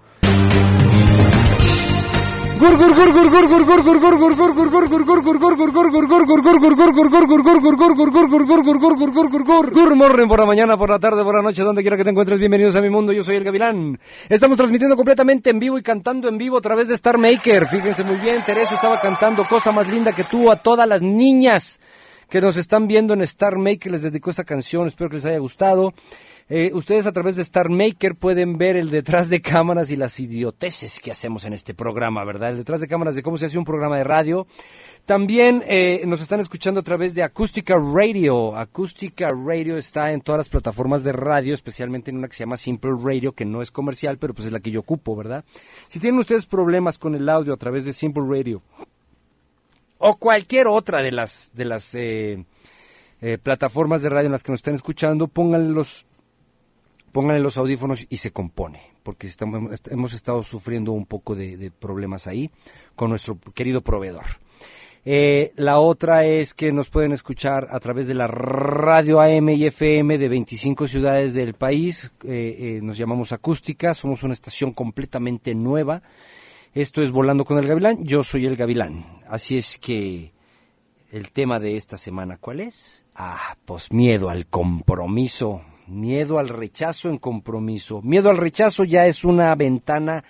[9.72, 12.12] Good morning por la mañana, por la tarde, por la noche, donde quiera que te
[12.12, 12.40] encuentres.
[12.40, 13.12] Bienvenidos a mi mundo.
[13.12, 14.00] Yo soy el Gavilán.
[14.30, 17.68] Estamos transmitiendo completamente en vivo y cantando en vivo a través de Star Maker.
[17.68, 21.82] Fíjense muy bien, Tereso estaba cantando Cosa más linda que tú a todas las niñas
[22.30, 23.92] que nos están viendo en Star Maker.
[23.92, 24.88] Les dedicó esa canción.
[24.88, 25.94] Espero que les haya gustado.
[26.48, 30.20] Eh, ustedes a través de Star Maker pueden ver el detrás de cámaras y las
[30.20, 32.52] idioteces que hacemos en este programa, ¿verdad?
[32.52, 34.46] El detrás de cámaras de cómo se hace un programa de radio.
[35.08, 38.56] También eh, nos están escuchando a través de Acústica Radio.
[38.56, 42.58] Acústica Radio está en todas las plataformas de radio, especialmente en una que se llama
[42.58, 45.44] Simple Radio, que no es comercial, pero pues es la que yo ocupo, ¿verdad?
[45.88, 48.62] Si tienen ustedes problemas con el audio a través de Simple Radio
[49.98, 52.44] o cualquier otra de las de las eh,
[53.42, 56.06] plataformas de radio en las que nos están escuchando, pónganle los
[57.16, 62.28] pónganle los audífonos y se compone, porque estamos, hemos estado sufriendo un poco de, problemas
[62.28, 62.52] ahí
[62.94, 64.26] con nuestro querido proveedor.
[65.06, 69.66] Eh, la otra es que nos pueden escuchar a través de la radio AM y
[69.66, 72.12] FM de 25 ciudades del país.
[72.26, 76.02] Eh, eh, nos llamamos Acústica, somos una estación completamente nueva.
[76.74, 79.22] Esto es Volando con el Gavilán, yo soy el Gavilán.
[79.30, 80.34] Así es que
[81.14, 83.06] el tema de esta semana, ¿cuál es?
[83.16, 88.02] Ah, pues miedo al compromiso miedo al rechazo en compromiso.
[88.02, 90.24] Miedo al rechazo ya es una ventana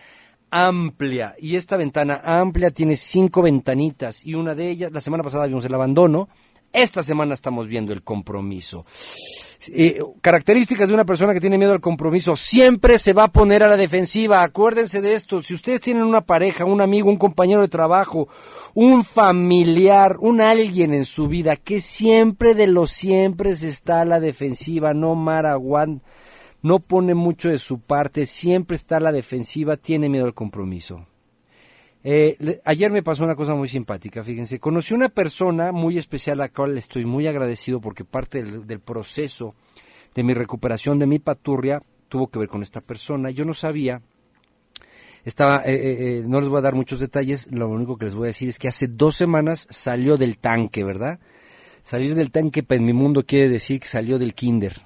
[0.50, 5.48] amplia y esta ventana amplia tiene cinco ventanitas y una de ellas, la semana pasada
[5.48, 6.30] vimos el abandono,
[6.76, 8.86] esta semana estamos viendo el compromiso.
[9.68, 13.64] Eh, características de una persona que tiene miedo al compromiso, siempre se va a poner
[13.64, 14.44] a la defensiva.
[14.44, 18.28] Acuérdense de esto, si ustedes tienen una pareja, un amigo, un compañero de trabajo,
[18.74, 24.06] un familiar, un alguien en su vida que siempre de los siempre se está a
[24.06, 26.02] la defensiva, no maraguán,
[26.62, 31.06] no pone mucho de su parte, siempre está a la defensiva, tiene miedo al compromiso.
[32.08, 34.60] Eh, ayer me pasó una cosa muy simpática, fíjense.
[34.60, 39.56] Conocí una persona muy especial a la cual estoy muy agradecido porque parte del, proceso
[40.14, 43.32] de mi recuperación de mi paturria tuvo que ver con esta persona.
[43.32, 44.04] Yo no sabía,
[45.24, 48.26] estaba, eh, eh, no les voy a dar muchos detalles, lo único que les voy
[48.26, 51.20] a decir es que hace dos semanas salió del tanque, ¿verdad?
[51.82, 54.84] Salir del tanque pues, en mi mundo quiere decir que salió del kinder.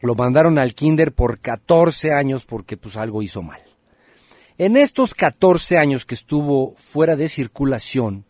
[0.00, 3.63] Lo mandaron al kinder por 14 años porque pues algo hizo mal.
[4.56, 8.24] En estos 14 años que estuvo fuera de circulación,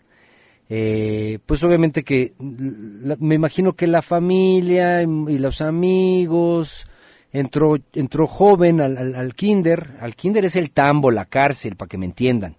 [0.71, 6.87] eh, pues obviamente que me imagino que la familia y los amigos
[7.33, 9.97] entró, entró joven al, al, kinder.
[10.01, 12.57] Al kinder es el tambo, la cárcel, para que me entiendan.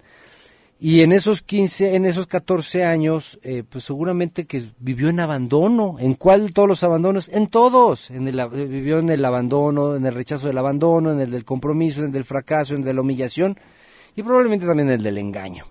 [0.77, 5.95] Y en esos 15, en esos 14 años, eh, pues seguramente que vivió en abandono.
[5.99, 7.29] ¿En cuál de todos los abandonos?
[7.29, 8.11] En todos.
[8.11, 12.01] En el, vivió en el abandono, en el rechazo del abandono, en el del compromiso,
[12.01, 13.57] en el del fracaso, en el de la humillación
[14.15, 15.65] y probablemente también en el del engaño.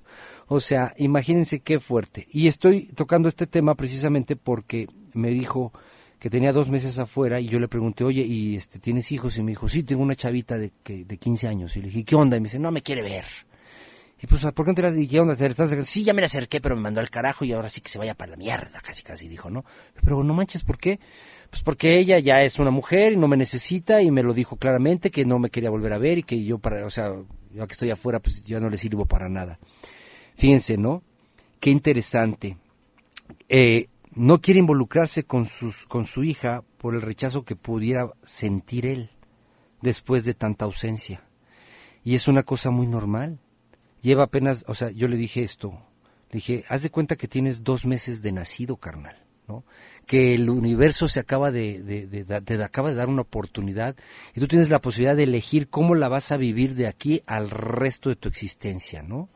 [0.46, 2.26] O sea, imagínense qué fuerte.
[2.30, 5.72] Y estoy tocando este tema precisamente porque me dijo
[6.18, 9.36] que tenía dos meses afuera y yo le pregunté, oye, ¿y este, tienes hijos?
[9.38, 11.76] Y me dijo, sí, tengo una chavita de, que, de 15 años.
[11.76, 12.36] Y le dije, ¿qué onda?
[12.36, 13.24] Y me dice, no me quiere ver.
[14.24, 15.36] Y pues, ¿por qué no te la ¿Qué onda?
[15.36, 15.86] ¿Te estás acercando?
[15.86, 17.98] Sí, ya me la acerqué, pero me mandó al carajo y ahora sí que se
[17.98, 19.66] vaya para la mierda, casi, casi dijo, ¿no?
[20.02, 20.98] Pero no manches, ¿por qué?
[21.50, 24.56] Pues porque ella ya es una mujer y no me necesita y me lo dijo
[24.56, 27.12] claramente que no me quería volver a ver y que yo para, o sea,
[27.52, 29.58] yo que estoy afuera, pues ya no le sirvo para nada.
[30.36, 31.02] Fíjense, ¿no?
[31.60, 32.56] Qué interesante.
[33.50, 38.86] Eh, no quiere involucrarse con, sus, con su hija por el rechazo que pudiera sentir
[38.86, 39.10] él
[39.82, 41.28] después de tanta ausencia.
[42.02, 43.38] Y es una cosa muy normal
[44.04, 45.70] lleva apenas, o sea, yo le dije esto,
[46.30, 49.16] le dije, haz de cuenta que tienes dos meses de nacido, carnal,
[49.48, 49.64] ¿no?
[50.06, 53.96] Que el universo se acaba de, de, acaba de dar una oportunidad
[54.34, 57.48] y tú tienes la posibilidad de elegir cómo la vas a vivir de aquí al
[57.50, 59.30] resto de tu existencia, ¿no?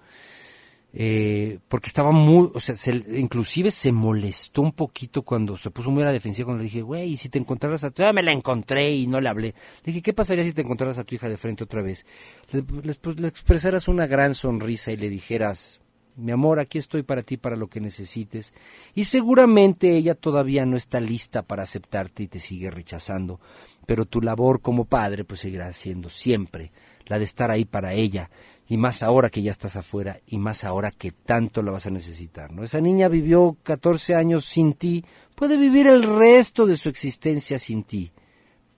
[0.95, 2.75] Eh, porque estaba muy, o sea,
[3.13, 6.83] inclusive se molestó un poquito cuando se puso muy a la defensiva cuando le dije,
[6.83, 9.49] güey, si te encontraras a tu hija, me la encontré y no le hablé.
[9.49, 12.07] Le dije, ¿qué pasaría si te encontraras a tu hija de frente otra vez?
[12.51, 15.81] Le, pues, le expresaras una gran sonrisa y le dijeras,
[16.17, 18.55] mi amor, aquí estoy para ti, para lo que necesites.
[18.95, 23.41] Y seguramente ella todavía no está lista para aceptarte y te sigue rechazando,
[23.87, 26.73] pero tu labor como padre pues seguirá siendo siempre
[27.09, 28.31] la de estar ahí para ella
[28.69, 31.91] y más ahora que ya estás afuera y más ahora que tanto la vas a
[31.91, 32.53] necesitar.
[32.53, 32.63] ¿no?
[32.63, 37.83] Esa niña vivió 14 años sin ti, puede vivir el resto de su existencia sin
[37.83, 38.13] ti,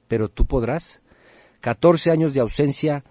[0.08, 1.02] pero tú podrás.
[1.60, 3.04] 14 años de ausencia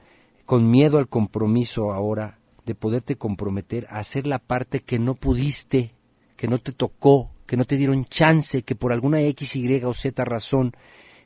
[0.45, 5.93] con miedo al compromiso ahora de poderte comprometer a hacer la parte que no pudiste,
[6.36, 9.93] que no te tocó, que no te dieron chance, que por alguna X, Y o
[9.93, 10.73] Z razón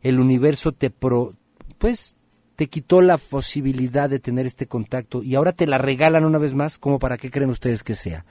[0.02, 1.34] el universo te pro,
[1.78, 2.18] pues
[2.56, 6.54] te quitó la posibilidad de tener este contacto y ahora te la regalan una vez
[6.54, 8.26] más, como para qué creen ustedes que sea.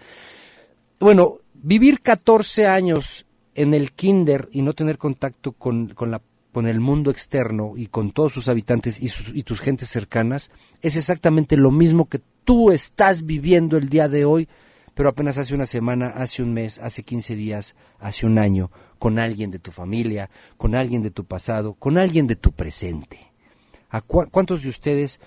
[1.00, 6.66] Bueno, vivir 14 años en el kinder y no tener contacto con, con, la, con
[6.66, 10.96] el mundo externo y con todos sus habitantes y, sus, y tus gentes cercanas es
[10.96, 14.48] exactamente lo mismo que tú estás viviendo el día de hoy,
[14.94, 19.18] pero apenas hace una semana, hace un mes, hace 15 días, hace un año, con
[19.18, 23.31] alguien de tu familia, con alguien de tu pasado, con alguien de tu presente.
[23.92, 25.20] ¿A cuántos de ustedes,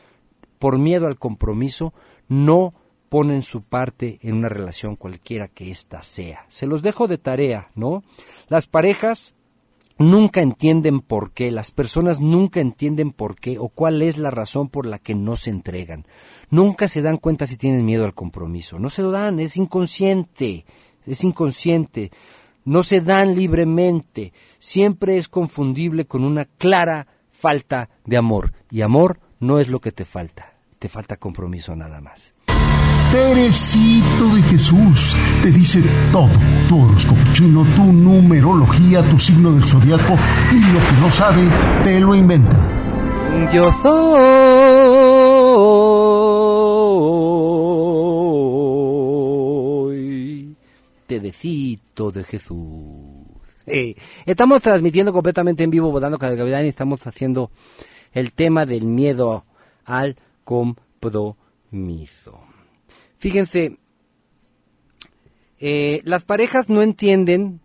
[0.58, 1.93] por miedo al compromiso,
[2.28, 2.73] no
[3.10, 6.47] ponen su parte en una relación cualquiera que ésta sea?
[6.49, 8.04] Se los dejo de tarea, ¿no?
[8.47, 9.36] Las parejas
[9.99, 14.69] nunca entienden por qué, las personas nunca entienden por qué o cuál es la razón
[14.69, 16.08] por la que no se entregan.
[16.49, 18.80] Nunca se dan cuenta si tienen miedo al compromiso.
[18.80, 20.65] No se lo dan, es inconsciente,
[21.06, 22.10] es inconsciente.
[22.63, 24.34] No se dan libremente.
[24.58, 28.54] Siempre es confundible con una clara falta de amor.
[28.71, 32.34] Y amor no es lo que te falta, te falta compromiso nada más.
[33.12, 36.32] Teresito de Jesús te dice todo,
[36.67, 40.17] tu horóscopo chino, tu numerología, tu signo del zodiaco
[40.52, 41.48] y lo que no sabe
[41.84, 42.58] te lo inventa.
[43.54, 44.56] Yo soy
[51.08, 53.24] Teresito de Jesús.
[53.67, 57.51] Eh, estamos transmitiendo completamente en vivo, votando cada cavidad y estamos haciendo
[58.13, 59.45] el tema del miedo
[59.86, 62.39] al compromiso.
[63.17, 63.78] Fíjense,
[65.60, 67.62] eh, las parejas no entienden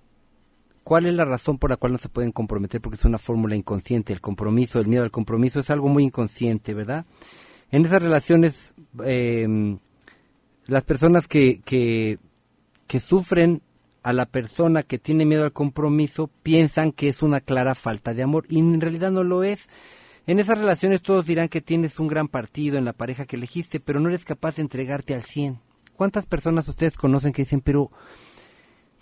[0.84, 3.54] cuál es la razón por la cual no se pueden comprometer, porque es una fórmula
[3.56, 4.12] inconsciente.
[4.12, 7.04] El compromiso, el miedo al compromiso es algo muy inconsciente, ¿verdad?
[7.70, 9.76] En esas relaciones, eh,
[10.66, 13.62] las personas que, que sufren
[14.02, 18.22] a la persona que tiene miedo al compromiso piensan que es una clara falta de
[18.22, 19.68] amor y en realidad no lo es.
[20.26, 23.80] En esas relaciones todos dirán que tienes un gran partido en la pareja que elegiste,
[23.80, 25.58] pero no eres capaz de entregarte al 100.
[25.96, 27.90] ¿Cuántas personas ustedes conocen que dicen, pero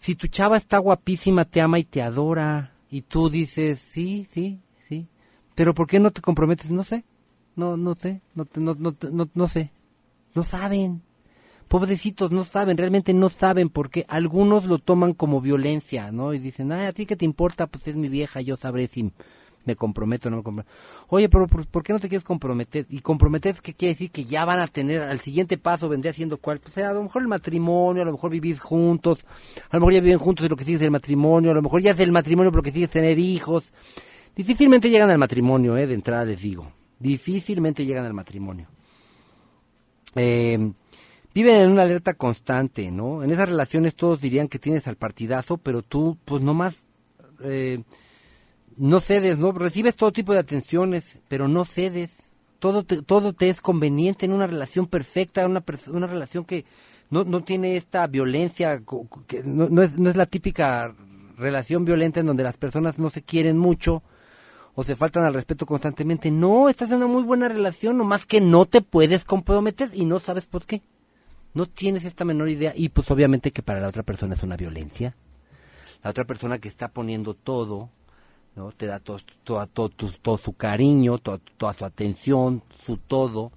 [0.01, 4.61] si tu chava está guapísima, te ama y te adora, y tú dices, sí, sí,
[4.89, 5.09] sí,
[5.55, 6.71] pero ¿por qué no te comprometes?
[6.71, 7.05] No sé,
[7.57, 9.71] no, no sé, no, no, no, no, no sé,
[10.35, 11.03] no saben,
[11.69, 16.35] pobrecitos no saben, realmente no saben porque algunos lo toman como violencia, ¿no?
[16.35, 19.13] Y dicen, ay, a ti qué te importa, pues es mi vieja, yo sabré si
[19.65, 20.75] me comprometo o no me comprometo.
[21.09, 22.87] Oye, pero ¿por, qué no te quieres comprometer?
[22.89, 24.11] Y comprometer, ¿qué quiere decir?
[24.11, 27.23] Que ya van a tener, al siguiente paso vendría siendo cuál, pues a lo mejor
[27.23, 29.25] el matrimonio, a lo mejor vivir juntos,
[29.71, 31.63] a lo mejor ya viven juntos y lo que sigue es el matrimonio, a lo
[31.63, 33.73] mejor ya es el matrimonio pero lo que es tener hijos.
[34.35, 35.87] Difícilmente llegan al matrimonio, ¿eh?
[35.87, 36.73] De entrada les digo.
[36.99, 38.69] Difícilmente llegan al matrimonio.
[40.15, 40.73] Eh,
[41.39, 43.23] viven en una alerta constante, ¿no?
[43.23, 46.83] En esas relaciones todos dirían que tienes al partidazo, pero tú, pues nomás,
[47.45, 47.85] eh,
[48.77, 49.53] no cedes, ¿no?
[49.53, 52.25] Recibes todo tipo de atenciones, pero no cedes.
[52.59, 55.63] Todo te, todo te es conveniente en una relación perfecta, una,
[55.93, 56.65] una relación que
[57.09, 58.83] no, no tiene esta violencia,
[59.45, 60.93] no es, no es la típica
[61.37, 64.03] relación violenta en donde las personas no se quieren mucho
[64.75, 66.33] o se faltan al respeto constantemente.
[66.33, 70.19] No, estás en una muy buena relación, nomás que no te puedes comprometer y no
[70.19, 70.83] sabes por qué.
[71.55, 74.57] No tienes esta menor idea y pues obviamente que para la otra persona es una
[74.57, 75.17] violencia.
[76.03, 77.91] La otra persona que está poniendo todo,
[78.55, 78.71] ¿no?
[78.73, 83.51] Te da todo, todo, todo, todo su cariño, to- toda su atención, su todo,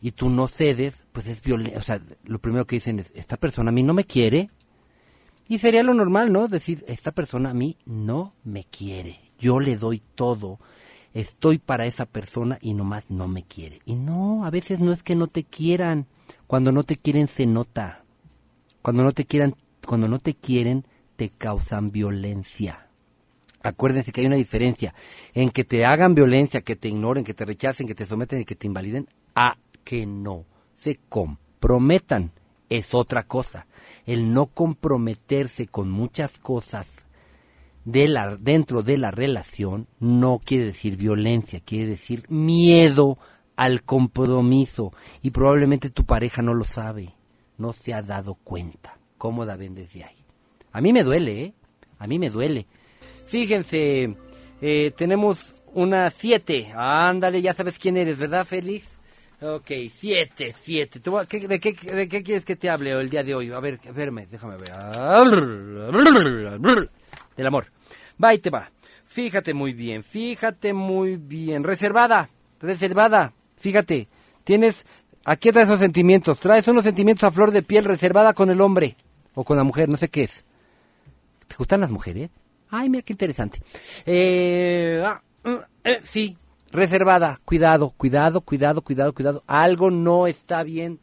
[0.00, 1.78] y tú no cedes, pues es violencia.
[1.78, 4.50] O sea, lo primero que dicen es, esta persona a mí no me quiere,
[5.48, 6.48] y sería lo normal, ¿no?
[6.48, 10.58] Decir, esta persona a mí no me quiere, yo le doy todo,
[11.12, 13.80] estoy para esa persona y nomás no me quiere.
[13.84, 16.06] Y no, a veces no es que no te quieran,
[16.52, 18.04] cuando no te quieren se nota.
[18.82, 20.84] Cuando no te quieran, cuando no te quieren
[21.16, 22.88] te causan violencia.
[23.62, 24.92] Acuérdense que hay una diferencia
[25.32, 28.44] en que te hagan violencia, que te ignoren, que te rechacen, que te someten y
[28.44, 30.44] que te invaliden, a que no
[30.76, 32.32] se comprometan.
[32.68, 33.66] Es otra cosa.
[34.04, 36.86] El no comprometerse con muchas cosas
[37.86, 43.16] de la, dentro de la relación no quiere decir violencia, quiere decir miedo
[43.64, 44.92] al compromiso.
[45.22, 47.14] Y probablemente tu pareja no lo sabe,
[47.58, 48.98] no se ha dado cuenta.
[49.18, 50.24] ¿Cómo la ven desde ahí?
[50.72, 51.54] A mí me duele, ¿eh?
[51.98, 52.66] A mí me duele.
[53.26, 54.16] Fíjense,
[54.60, 56.72] eh, tenemos una siete.
[56.74, 58.86] Ándale, ya sabes quién eres, ¿verdad, Félix?
[59.40, 61.00] Ok, siete, siete.
[61.00, 63.34] Te voy a- ¿qué- de, qué, ¿De qué quieres que te hable el día de
[63.34, 63.50] hoy?
[63.52, 64.70] A ver, espérame, déjame ver.
[67.36, 67.66] Del amor.
[68.22, 68.70] Va y te va.
[69.06, 71.64] Fíjate muy bien, fíjate muy bien.
[71.64, 73.32] Reservada, reservada.
[73.62, 74.08] Fíjate,
[74.42, 74.84] tienes...
[75.24, 76.40] Aquí traes esos sentimientos.
[76.40, 78.96] Traes unos sentimientos a flor de piel reservada con el hombre.
[79.34, 80.44] O con la mujer, no sé qué es.
[81.46, 82.30] ¿Te gustan las mujeres?
[82.70, 83.62] Ay, mira qué interesante.
[84.04, 86.36] Eh, ah, mm, eh, sí,
[86.72, 87.38] reservada.
[87.44, 89.44] Cuidado, cuidado, cuidado, cuidado, cuidado.
[89.46, 90.98] Algo no está bien.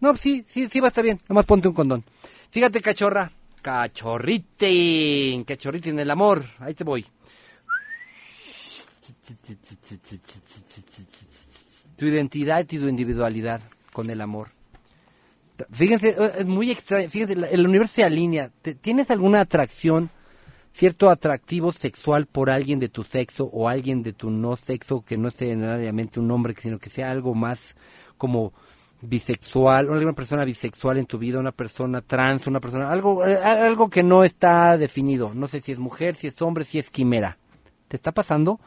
[0.00, 1.20] No, sí, sí, sí va a estar bien.
[1.28, 2.04] Nomás ponte un condón.
[2.50, 3.30] Fíjate, cachorra.
[3.62, 5.32] Cachorrite
[5.90, 6.42] en el amor.
[6.58, 7.06] Ahí te voy.
[11.96, 13.60] Tu identidad y tu individualidad
[13.92, 14.48] con el amor.
[15.70, 17.08] Fíjense, eh, es muy extraño.
[17.08, 18.50] Fíjense, el universo se alinea.
[18.80, 20.10] ¿Tienes alguna atracción,
[20.72, 25.16] cierto atractivo sexual por alguien de tu sexo o alguien de tu no sexo que
[25.16, 27.76] no sea necesariamente un hombre, sino que sea algo más
[28.18, 28.52] como
[29.00, 33.88] bisexual, alguna persona bisexual en tu vida, una persona trans, una persona, algo, eh, algo
[33.88, 35.32] que no está definido.
[35.34, 37.38] No sé si es mujer, si es hombre, si es quimera.
[37.88, 38.60] ¿Te está pasando?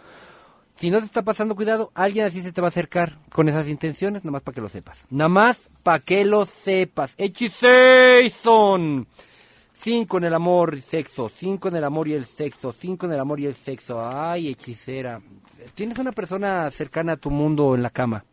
[0.77, 3.67] Si no te está pasando, cuidado, alguien así se te va a acercar con esas
[3.67, 5.07] intenciones, nada más para que lo sepas.
[5.09, 7.15] Nada más para que lo sepas.
[7.17, 9.07] Hechiceison.
[9.73, 13.13] Cinco en el amor y sexo, cinco en el amor y el sexo, cinco en
[13.13, 14.05] el amor y el sexo.
[14.05, 15.19] Ay, hechicera.
[15.73, 18.23] Tienes una persona cercana a tu mundo en la cama.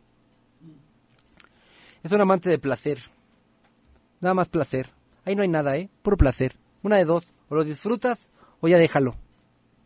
[2.03, 2.99] Es un amante de placer.
[4.21, 4.91] Nada más placer.
[5.23, 5.89] Ahí no hay nada, ¿eh?
[6.03, 6.55] Puro placer.
[6.83, 7.25] Una de dos.
[7.49, 8.27] O lo disfrutas
[8.61, 9.15] o ya déjalo.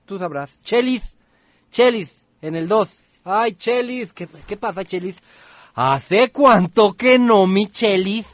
[0.06, 0.60] Tú sabrás.
[0.62, 1.16] Chelis.
[1.72, 2.24] Chelis.
[2.42, 2.90] En el 2.
[3.26, 4.14] Ay, Chelis.
[4.14, 4.28] ¿Qué,
[4.58, 5.18] pasa, Chelis?
[5.76, 8.26] ¿Hace cuánto que no, mi Chelis?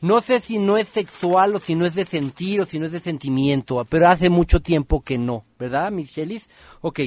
[0.00, 2.86] No sé si no es sexual o si no es de sentir o si no
[2.86, 6.48] es de sentimiento, pero hace mucho tiempo que no, ¿verdad, mi Chelis?
[6.82, 7.00] Ok,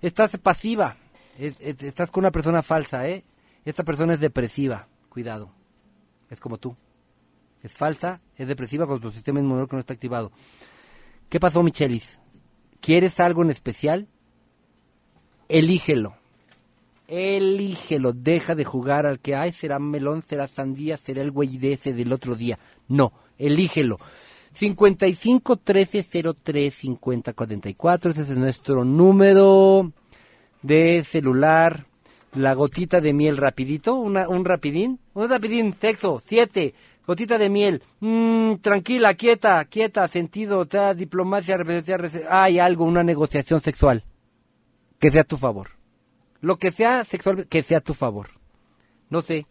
[0.00, 0.96] estás pasiva,
[1.38, 3.24] es- es- estás con una persona falsa, ¿eh?
[3.64, 5.50] Esta persona es depresiva, cuidado,
[6.30, 6.76] es como tú.
[7.62, 10.30] Es falsa, es depresiva con tu sistema inmunológico no está activado.
[11.28, 12.18] ¿Qué pasó, Michelis?
[12.80, 14.06] ¿Quieres algo en especial?
[15.50, 16.14] Elígelo.
[17.08, 18.12] Elígelo.
[18.12, 21.92] Deja de jugar al que, ay, será melón, será sandía, será el güey de ese
[21.92, 22.58] del otro día.
[22.88, 23.98] No, elígelo.
[24.52, 26.04] 55 13
[26.42, 28.10] 03 50 44.
[28.12, 29.92] Ese es nuestro número
[30.62, 31.86] de celular.
[32.34, 36.74] La gotita de miel rapidito, una, un rapidín, un rapidín, sexo, siete,
[37.04, 43.02] gotita de miel, mm, tranquila, quieta, quieta, sentido, ta, diplomacia, represencia, rece- hay algo, una
[43.02, 44.04] negociación sexual,
[45.00, 45.70] que sea a tu favor.
[46.40, 48.28] Lo que sea sexual, que sea a tu favor.
[49.08, 49.46] No sé,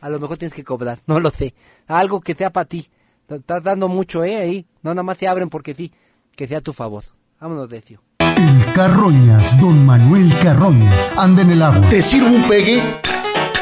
[0.00, 1.54] a lo mejor tienes que cobrar, no lo sé.
[1.86, 2.90] Algo que sea para ti.
[3.28, 4.36] Estás dando mucho, ¿eh?
[4.36, 5.92] Ahí, no nada más se abren porque sí,
[6.34, 7.04] que sea a tu favor.
[7.40, 8.02] Vámonos, Decio.
[8.18, 11.88] El Carroñas, don Manuel Carroñas, anda en el agua.
[11.88, 12.82] ¿Te sirvo un pegue?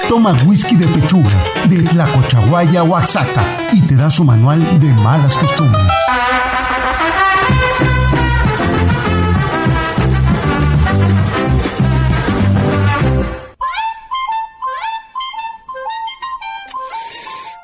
[0.08, 5.92] Toma whisky de pechuga, de Tlacochahuaya, Oaxaca, y te da su manual de malas costumbres.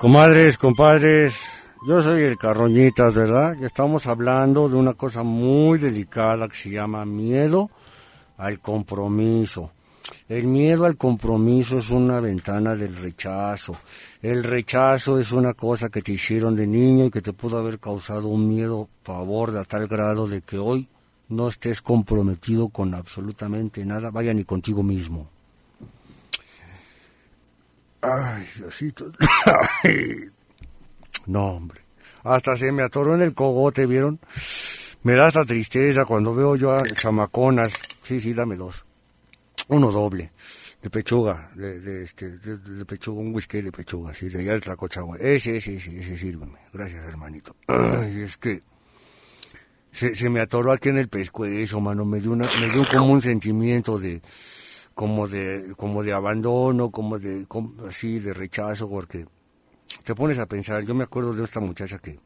[0.05, 1.41] Comadres, compadres,
[1.87, 3.57] yo soy el Carroñitas, ¿verdad?
[3.59, 7.71] Y estamos hablando de una cosa muy delicada que se llama miedo
[8.37, 9.71] al compromiso.
[10.29, 13.77] El miedo al compromiso es una ventana del rechazo.
[14.21, 17.79] El rechazo es una cosa que te hicieron de niño y que te pudo haber
[17.79, 20.87] causado un miedo, pavor de a tal grado de que hoy
[21.31, 25.31] no estés comprometido con absolutamente nada, vaya ni contigo mismo.
[28.05, 29.11] Ay, Diosito.
[31.27, 31.81] no, hombre.
[32.23, 34.21] Hasta se me atoró en el cogote, ¿vieron?
[35.03, 37.73] Me da esta tristeza cuando veo yo a chamaconas.
[38.03, 38.85] Sí, sí, dame dos.
[39.69, 40.33] Uno doble.
[40.83, 44.61] De pechuga, de, este, de, de pechuga, un whisky de pechuga, sí, de allá del
[44.61, 45.17] Tlacochagua.
[45.17, 46.59] Ese, ese, ese, ese, sírveme.
[46.75, 47.57] Gracias, hermanito.
[47.69, 48.63] Ay, es que
[49.91, 52.05] se, se me atoró aquí en el pescuezo, mano.
[52.05, 54.21] Me dio, una, me dio como un sentimiento de,
[54.95, 59.27] como de, como de abandono, como de, como, así, de rechazo, porque
[60.03, 60.85] te pones a pensar.
[60.85, 62.19] Yo me acuerdo de esta muchacha que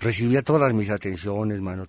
[0.00, 1.86] recibía todas mis atenciones, mano.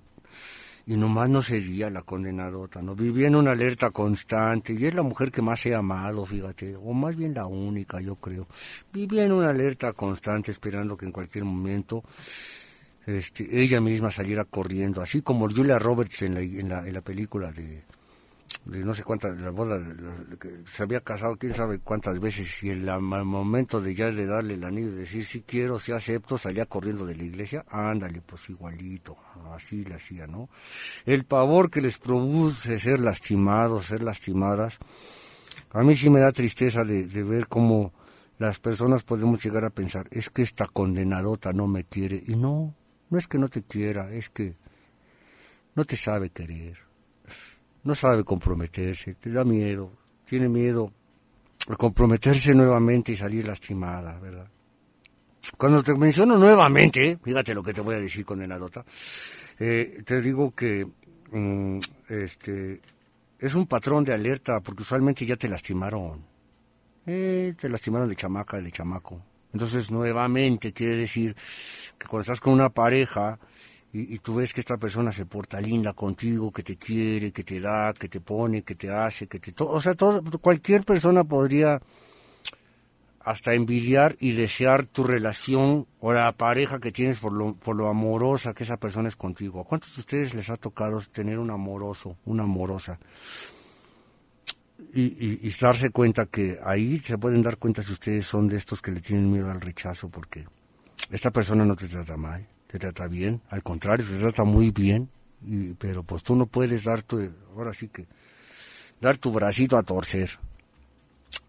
[0.85, 2.93] Y nomás no sería la condenadota, ¿no?
[2.93, 6.91] Vivía en una alerta constante y es la mujer que más he amado, fíjate, o
[6.91, 8.47] más bien la única, yo creo.
[8.91, 12.03] Vivía en una alerta constante esperando que en cualquier momento
[13.05, 17.01] este, ella misma saliera corriendo, así como Julia Roberts en la, en la, en la
[17.01, 17.83] película de,
[18.65, 19.79] de no sé cuántas, la boda,
[20.65, 24.55] se había casado quién sabe cuántas veces, y en el momento de ya de darle
[24.55, 28.49] el anillo y decir si quiero, si acepto, salía corriendo de la iglesia, ándale, pues
[28.49, 29.17] igualito,
[29.53, 30.49] así le hacía, ¿no?
[31.05, 34.79] El pavor que les produce ser lastimados, ser lastimadas,
[35.71, 37.93] a mí sí me da tristeza de, de ver cómo
[38.39, 42.75] las personas podemos llegar a pensar, es que esta condenadota no me quiere, y no,
[43.09, 44.55] no es que no te quiera, es que
[45.75, 46.92] no te sabe querer
[47.83, 49.91] no sabe comprometerse, te da miedo,
[50.25, 50.91] tiene miedo
[51.67, 54.47] a comprometerse nuevamente y salir lastimada, ¿verdad?
[55.57, 58.85] Cuando te menciono nuevamente, fíjate lo que te voy a decir, condenadota,
[59.59, 60.87] eh, te digo que
[61.31, 61.79] mm,
[62.09, 62.81] este
[63.39, 66.23] es un patrón de alerta porque usualmente ya te lastimaron,
[67.05, 69.21] eh, te lastimaron de chamaca, de chamaco.
[69.51, 71.35] Entonces, nuevamente quiere decir
[71.97, 73.37] que cuando estás con una pareja,
[73.95, 77.59] y, tú ves que esta persona se porta linda contigo, que te quiere, que te
[77.59, 79.53] da, que te pone, que te hace, que te...
[79.59, 81.79] o sea, todo, cualquier persona podría
[83.19, 87.87] hasta envidiar y desear tu relación o la pareja que tienes por lo, por lo
[87.87, 89.61] amorosa que esa persona es contigo.
[89.61, 92.97] ¿A cuántos de ustedes les ha tocado tener un amoroso, una amorosa?
[94.91, 98.57] Y, y, y darse cuenta que ahí se pueden dar cuenta si ustedes son de
[98.57, 100.45] estos que le tienen miedo al rechazo, porque
[101.11, 105.07] esta persona no te trata mal, te trata bien, al contrario, te trata muy bien,
[105.45, 108.07] y, pero pues tú no puedes dar tu, ahora sí que,
[108.99, 110.31] dar tu bracito a torcer.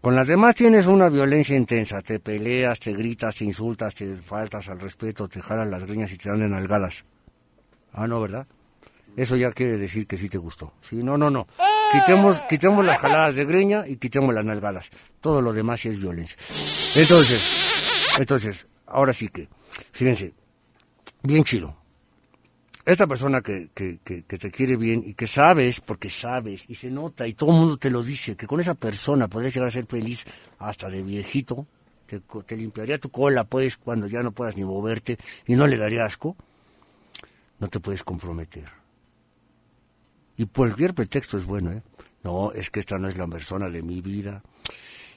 [0.01, 4.69] Con las demás tienes una violencia intensa, te peleas, te gritas, te insultas, te faltas
[4.69, 7.05] al respeto, te jalan las greñas y te dan de nalgadas.
[7.91, 8.45] Ah, no, ¿verdad?
[9.17, 10.73] Eso ya quiere decir que sí te gustó.
[10.81, 11.47] Sí, no, no, no.
[11.91, 14.91] Quitemos, quitemos las jaladas de greña y quitemos las nalgadas.
[15.21, 16.37] Todo lo demás es violencia.
[16.93, 17.41] Entonces,
[18.19, 19.49] entonces, ahora sí que,
[19.91, 20.35] fíjense,
[21.25, 21.75] bien chido.
[22.85, 26.91] Esta persona que, que, que, te quiere bien y que sabes, porque sabes, y se
[26.91, 29.71] nota, y todo el mundo te lo dice, que con esa persona podrías llegar a
[29.71, 30.23] ser feliz
[30.59, 31.65] hasta de viejito,
[32.05, 35.17] te, te limpiaría tu cola, pues, cuando ya no puedas ni moverte,
[35.47, 36.35] y no le daría asco,
[37.59, 38.69] no te puedes comprometer.
[40.37, 41.81] Y cualquier pretexto es bueno, ¿eh?
[42.23, 44.43] No, es que esta no es la persona de mi vida.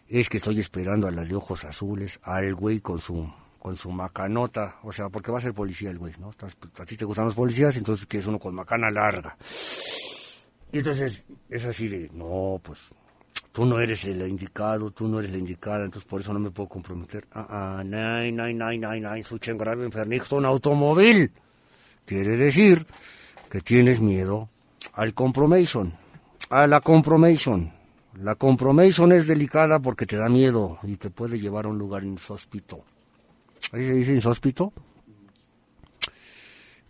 [0.09, 3.31] Es que estoy esperando a la de ojos azules, al güey con su
[3.69, 6.31] con su macanota, o sea, porque va a ser policía el güey, ¿no?
[6.79, 9.37] A ti te gustan los policías, entonces quieres uno con macana larga.
[10.73, 12.89] Y entonces es así de, no, pues
[13.53, 16.51] tú no eres el indicado, tú no eres la indicada, entonces por eso no me
[16.51, 17.27] puedo comprometer.
[17.33, 21.31] Ah, ah, nein, nein, nein, nein, nein, suchen grave un automóvil.
[22.07, 22.87] Quiere decir
[23.51, 24.49] que tienes miedo
[24.95, 25.93] al compromission,
[26.49, 27.71] a la compromission.
[28.15, 32.03] La compromission es delicada porque te da miedo y te puede llevar a un lugar
[32.03, 32.83] insóspito.
[33.73, 34.73] ¿Ahí se dice insóspito?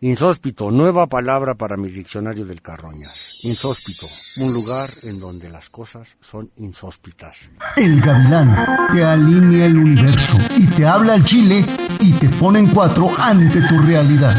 [0.01, 3.41] Insóspito, nueva palabra para mi diccionario del Carroñas.
[3.43, 4.07] Insóspito,
[4.43, 7.51] un lugar en donde las cosas son insóspitas.
[7.77, 11.65] El gavilán te alinea el universo y te habla al chile
[11.99, 14.37] y te pone en cuatro ante tu realidad.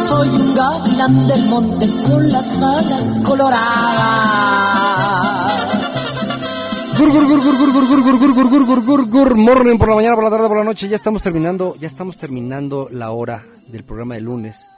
[0.00, 4.67] Soy un gavilán del monte con las alas coloradas.
[6.98, 9.88] Gur, gur, gur, gur, gur, gur, gur, gur, gur, gur, gur, gur, gur, morning por
[9.88, 10.88] la mañana, por la tarde, por la noche.
[10.88, 14.68] Ya estamos terminando, ya estamos terminando la hora del programa de lunes.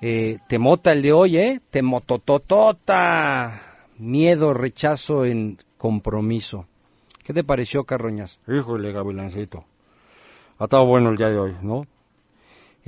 [0.00, 1.60] Eh, temota el de hoy, ¿eh?
[1.70, 3.60] Temotototota.
[3.98, 6.66] Miedo, rechazo en compromiso.
[7.22, 8.40] ¿Qué te pareció, Carroñas?
[8.48, 9.64] Híjole, Gavilancito.
[10.58, 11.86] Ha estado bueno el día de hoy, ¿no?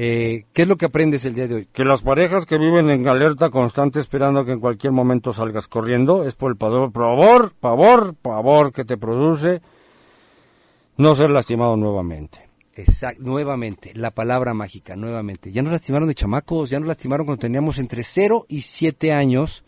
[0.00, 1.68] Eh, ¿Qué es lo que aprendes el día de hoy?
[1.72, 6.24] Que las parejas que viven en alerta constante esperando que en cualquier momento salgas corriendo
[6.24, 9.60] es por el pavor, pavor, pavor, pavor que te produce
[10.98, 12.48] no ser lastimado nuevamente.
[12.76, 15.50] Exacto, nuevamente, la palabra mágica, nuevamente.
[15.50, 19.64] Ya nos lastimaron de chamacos, ya nos lastimaron cuando teníamos entre 0 y 7 años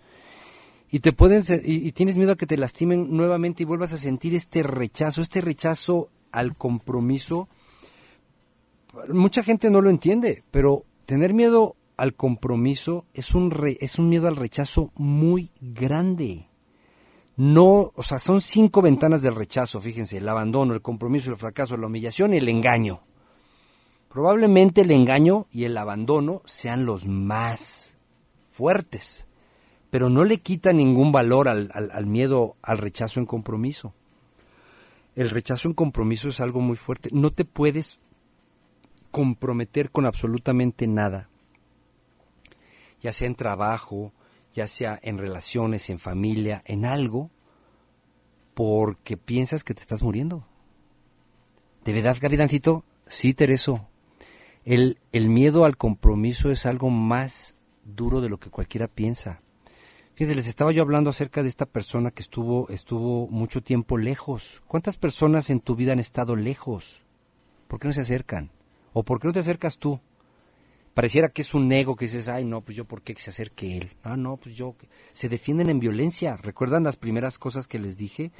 [0.93, 4.37] y te pueden y tienes miedo a que te lastimen nuevamente y vuelvas a sentir
[4.37, 7.49] este rechazo, este rechazo al compromiso.
[9.09, 14.26] Mucha gente no lo entiende, pero tener miedo al compromiso es un es un miedo
[14.28, 16.49] al rechazo muy grande.
[17.36, 21.76] No, o sea, son cinco ventanas del rechazo, fíjense, el abandono, el compromiso, el fracaso,
[21.76, 23.01] la humillación y el engaño.
[24.09, 27.97] Probablemente el engaño y el abandono sean los más
[28.51, 29.26] fuertes,
[29.88, 33.95] pero no le quita ningún valor al, al- al miedo al rechazo en compromiso.
[35.14, 37.09] El rechazo en compromiso es algo muy fuerte.
[37.12, 38.03] No te puedes
[39.11, 41.28] comprometer con absolutamente nada,
[43.00, 44.12] ya sea en trabajo,
[44.52, 47.30] ya sea en relaciones, en familia, en algo,
[48.54, 50.46] porque piensas que te estás muriendo.
[51.84, 52.84] ¿De verdad, Gavidancito?
[53.06, 53.88] Sí, Tereso.
[54.64, 57.54] El, el miedo al compromiso es algo más
[57.84, 59.40] duro de lo que cualquiera piensa.
[60.14, 64.62] Fíjense, les estaba yo hablando acerca de esta persona que estuvo, estuvo mucho tiempo lejos.
[64.66, 67.02] ¿Cuántas personas en tu vida han estado lejos?
[67.68, 68.50] ¿Por qué no se acercan?
[68.93, 70.01] ¿O por qué no te acercas tú?
[70.95, 73.30] Pareciera que es un ego que dices, ay, no, pues yo, ¿por qué que se
[73.30, 73.91] acerque él?
[74.03, 74.74] Ah, no, pues yo.
[75.12, 76.36] Se defienden en violencia.
[76.36, 78.32] ¿Recuerdan las primeras cosas que les dije?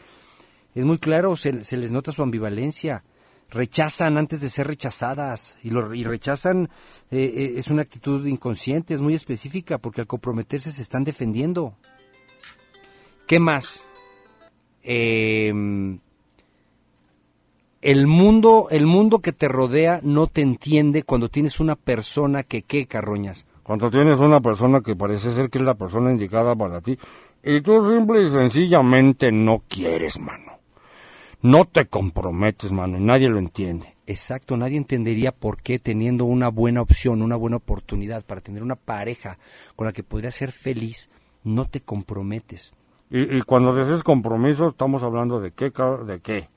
[0.75, 3.05] Es muy claro, se, les nota su ambivalencia.
[3.51, 5.59] Rechazan antes de ser rechazadas.
[5.63, 6.69] Y, lo, y rechazan,
[7.11, 11.77] eh, eh, es una actitud inconsciente, es muy específica, porque al comprometerse se están defendiendo.
[13.29, 13.85] ¿Qué más?
[14.83, 15.53] Eh,
[17.83, 22.63] el mundo, el mundo que te rodea no te entiende cuando tienes una persona que,
[22.63, 23.47] ¿qué, carroñas?
[23.63, 26.99] Cuando tienes una persona que parece ser que es la persona indicada para ti
[27.43, 30.59] y tú simple y sencillamente no quieres, mano.
[31.43, 33.97] No te comprometes, mano, y nadie lo entiende.
[34.07, 38.77] Exacto, nadie entendería por qué teniendo una buena opción, una buena oportunidad para tener una
[38.77, 39.39] pareja
[39.75, 41.09] con la que podrías ser feliz,
[41.43, 42.75] no te comprometes.
[43.09, 45.73] Y, y cuando dices compromiso, estamos hablando de qué,
[46.07, 46.49] de qué.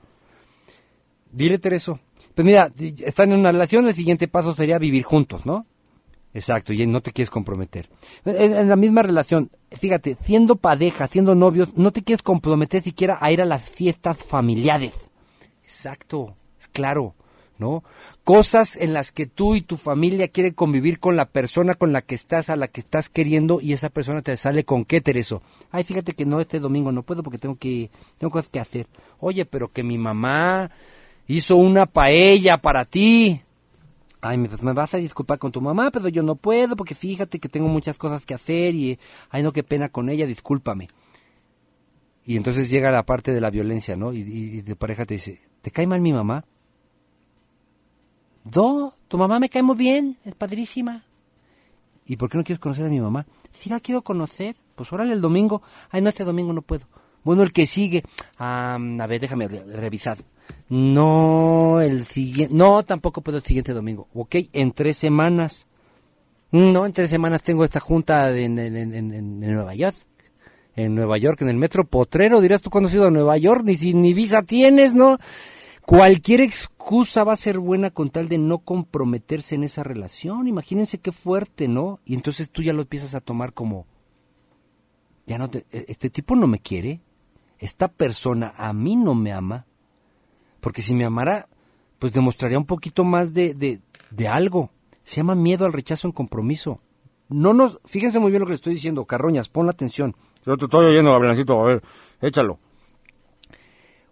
[1.34, 1.98] Dile, Tereso.
[2.34, 2.72] Pues mira,
[3.04, 5.66] están en una relación, el siguiente paso sería vivir juntos, ¿no?
[6.32, 7.88] Exacto, y no te quieres comprometer.
[8.24, 13.18] En, en la misma relación, fíjate, siendo pareja, siendo novios, no te quieres comprometer siquiera
[13.20, 14.92] a ir a las fiestas familiares.
[15.62, 17.14] Exacto, es claro,
[17.58, 17.84] ¿no?
[18.24, 22.02] Cosas en las que tú y tu familia quieren convivir con la persona con la
[22.02, 25.40] que estás, a la que estás queriendo, y esa persona te sale con qué, Tereso.
[25.70, 28.88] Ay, fíjate que no, este domingo no puedo porque tengo que, tengo cosas que hacer.
[29.20, 30.72] Oye, pero que mi mamá
[31.26, 33.40] hizo una paella para ti.
[34.20, 37.38] Ay, pues me vas a disculpar con tu mamá, pero yo no puedo porque fíjate
[37.38, 38.98] que tengo muchas cosas que hacer y,
[39.30, 40.88] ay, no, qué pena con ella, discúlpame.
[42.24, 44.14] Y entonces llega la parte de la violencia, ¿no?
[44.14, 46.46] Y, y, y tu pareja te dice, ¿te cae mal mi mamá?
[48.54, 51.04] No, tu mamá me cae muy bien, es padrísima.
[52.06, 53.26] ¿Y por qué no quieres conocer a mi mamá?
[53.50, 55.62] Si la quiero conocer, pues órale el domingo.
[55.90, 56.86] Ay, no, este domingo no puedo.
[57.24, 58.02] Bueno, el que sigue.
[58.38, 60.18] Ah, a ver, déjame re- revisar.
[60.68, 62.54] No, el siguiente.
[62.54, 64.08] No, tampoco puedo el siguiente domingo.
[64.14, 65.68] Ok, en tres semanas.
[66.50, 69.96] No, en tres semanas tengo esta junta en, en- en- en- Nueva York.
[70.76, 72.40] En Nueva York, en el metro Potrero.
[72.40, 75.18] Dirás tú cuándo has ido a Nueva York, ni si ni visa tienes, ¿no?
[75.86, 80.48] Cualquier excusa va a ser buena con tal de no comprometerse en esa relación.
[80.48, 82.00] Imagínense qué fuerte, ¿no?
[82.04, 83.86] Y entonces tú ya lo empiezas a tomar como,
[85.26, 87.00] ya no te, e- este tipo no me quiere,
[87.58, 89.66] esta persona a mí no me ama,
[90.64, 91.46] porque si me amara,
[91.98, 94.70] pues demostraría un poquito más de, de, de algo.
[95.02, 96.80] Se llama miedo al rechazo en compromiso.
[97.28, 100.16] No nos, fíjense muy bien lo que le estoy diciendo, Carroñas, pon la atención.
[100.46, 101.82] Yo te estoy oyendo, Gavilancito, a ver,
[102.22, 102.58] échalo.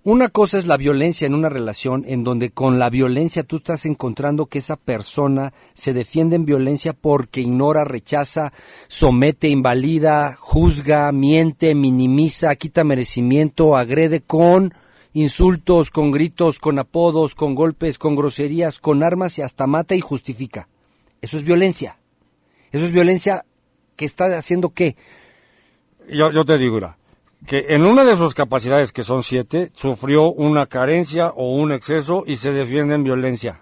[0.03, 3.87] Una cosa es la violencia en una relación en donde con la violencia tú estás
[3.87, 8.53] encontrando que esa persona se defiende en violencia porque ignora, rechaza,
[8.89, 14.75] somete, invalida, juzga, miente, minimiza, quita merecimiento, agrede con
[15.13, 20.01] insultos, con gritos, con apodos, con golpes, con groserías, con armas y hasta mata y
[20.01, 20.69] justifica.
[21.21, 21.99] Eso es violencia.
[22.73, 23.45] Eso es violencia
[23.97, 24.97] que está haciendo qué?
[26.09, 26.97] Yo, yo te digo, mira,
[27.47, 32.25] que en una de sus capacidades, que son siete, sufrió una carencia o un exceso
[32.27, 33.61] y se defiende en violencia.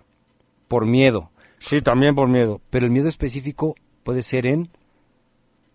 [0.68, 1.30] Por miedo.
[1.58, 2.60] Sí, también por miedo.
[2.70, 3.74] Pero el miedo específico
[4.04, 4.70] puede ser en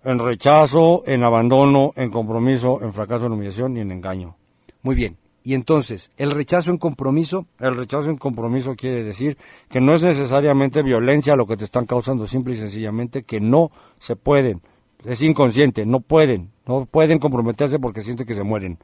[0.04, 4.36] En rechazo, en abandono, en compromiso, en fracaso, en humillación y en engaño.
[4.84, 5.18] Muy bien.
[5.46, 9.38] Y entonces, el rechazo en compromiso, El rechazo en compromiso quiere decir
[9.70, 13.70] que no es necesariamente violencia lo que te están causando, simple y sencillamente que no
[14.00, 14.62] se pueden.
[15.06, 18.80] Es inconsciente, no pueden, no pueden comprometerse porque sienten que se mueren.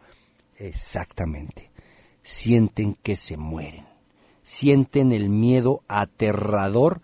[0.56, 1.72] exactamente,
[2.22, 3.86] sienten que se mueren.
[4.44, 7.02] Sienten el miedo aterrador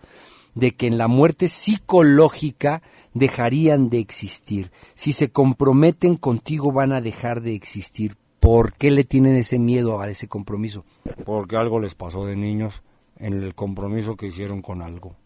[0.54, 2.80] de que en la muerte psicológica
[3.12, 4.70] dejarían de existir.
[4.94, 8.16] Si se comprometen contigo van a dejar de existir.
[8.40, 10.84] ¿Por qué le tienen ese miedo a ese compromiso?
[11.24, 12.82] Porque algo les pasó de niños
[13.16, 15.16] en el compromiso que hicieron con algo.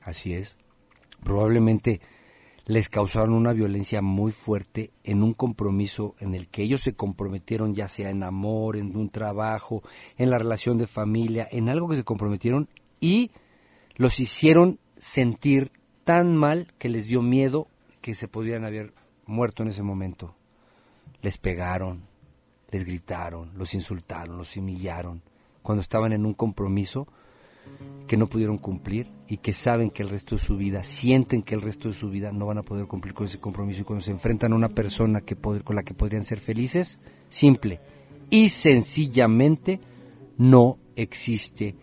[0.00, 0.56] Así es.
[1.22, 2.00] Probablemente
[2.66, 7.74] les causaron una violencia muy fuerte en un compromiso en el que ellos se comprometieron,
[7.74, 9.82] ya sea en amor, en un trabajo,
[10.16, 12.68] en la relación de familia, en algo que se comprometieron
[13.00, 13.30] y
[13.96, 15.72] los hicieron sentir
[16.04, 17.68] tan mal que les dio miedo
[18.00, 18.94] que se podrían haber
[19.26, 20.34] muerto en ese momento.
[21.20, 22.02] Les pegaron,
[22.72, 25.22] les gritaron, los insultaron, los humillaron,
[25.62, 27.06] cuando estaban en un compromiso
[28.08, 31.54] que no pudieron cumplir y que saben que el resto de su vida, sienten que
[31.54, 34.04] el resto de su vida no van a poder cumplir con ese compromiso y cuando
[34.04, 36.98] se enfrentan a una persona que pod- con la que podrían ser felices,
[37.28, 37.78] simple
[38.30, 39.78] y sencillamente
[40.38, 41.76] no existe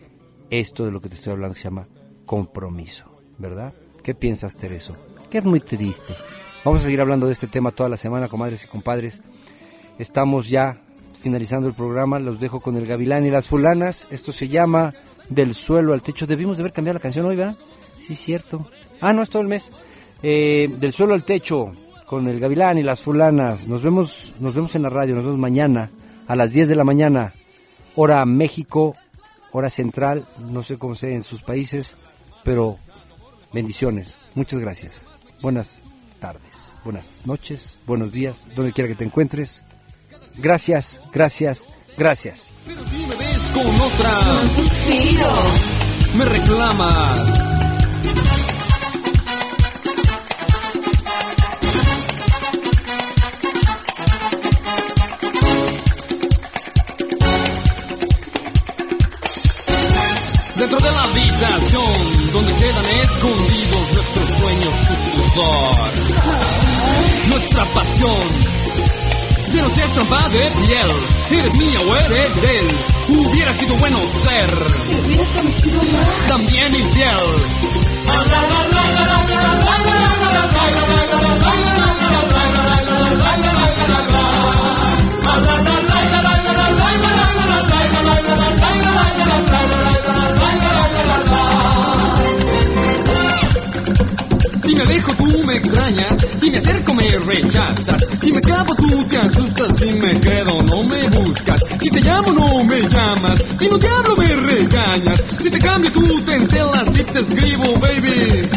[0.50, 1.88] esto de lo que te estoy hablando que se llama
[2.26, 3.06] compromiso,
[3.38, 3.72] ¿verdad?
[4.02, 4.96] ¿Qué piensas, Tereso?
[5.30, 6.14] Que es muy triste.
[6.64, 9.22] Vamos a seguir hablando de este tema toda la semana, comadres y compadres.
[10.00, 10.78] Estamos ya
[11.20, 14.06] finalizando el programa, los dejo con el gavilán y las fulanas.
[14.10, 14.94] Esto se llama
[15.28, 16.26] Del suelo al techo.
[16.26, 17.54] Debimos de haber cambiado la canción hoy, ¿verdad?
[17.98, 18.66] Sí, cierto.
[19.02, 19.70] Ah, no, es todo el mes.
[20.22, 21.66] Eh, del suelo al techo
[22.06, 23.68] con el gavilán y las fulanas.
[23.68, 25.90] Nos vemos, nos vemos en la radio, nos vemos mañana
[26.26, 27.34] a las 10 de la mañana,
[27.94, 28.96] hora México,
[29.52, 31.98] hora central, no sé cómo sea en sus países,
[32.42, 32.78] pero
[33.52, 34.16] bendiciones.
[34.34, 35.04] Muchas gracias.
[35.42, 35.82] Buenas
[36.20, 39.62] tardes, buenas noches, buenos días, donde quiera que te encuentres.
[40.36, 41.66] Gracias, gracias,
[41.96, 42.52] gracias.
[42.66, 44.20] Pero si me ves con otra,
[46.14, 47.50] me reclamas.
[60.56, 65.90] Dentro de la habitación donde quedan escondidos nuestros sueños, tu sudor,
[67.30, 68.59] nuestra pasión.
[69.60, 70.90] No seas trampa de piel,
[71.38, 72.68] eres mía o eres de él.
[73.08, 74.50] Hubiera sido bueno ser
[76.28, 77.16] también infiel.
[94.62, 99.04] Si me dejo tú me extrañas, si me acerco me rechazas, si me escapo tú
[99.08, 103.68] te asustas, si me quedo no me buscas, si te llamo no me llamas, si
[103.68, 108.48] no te hablo me regañas, si te cambio tú te encelas, si te escribo baby,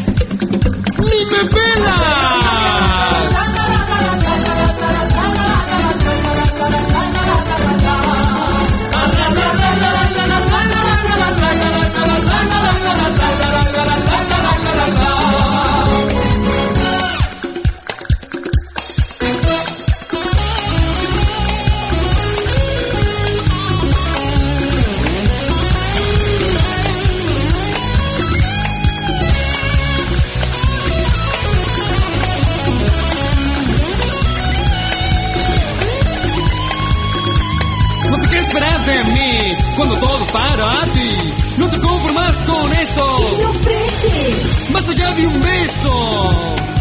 [0.98, 3.33] ni me pelas.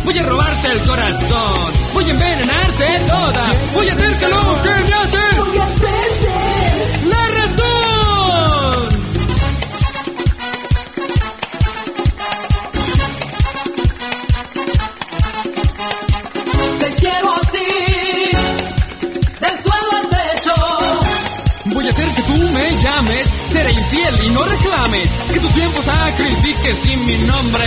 [0.05, 1.73] Voy a robarte el corazón.
[1.95, 3.45] Voy a envenenarte toda.
[3.75, 5.37] Voy a hacer que lo que me haces.
[5.37, 7.07] Voy a perder.
[7.07, 8.89] La razón.
[16.81, 17.71] Te quiero así.
[19.41, 20.55] Del suelo al techo.
[21.75, 23.29] Voy a hacer que tú me llames.
[23.53, 25.11] Seré infiel y no reclames.
[25.33, 27.65] Que tu tiempo sacrifiques sin mi nombre.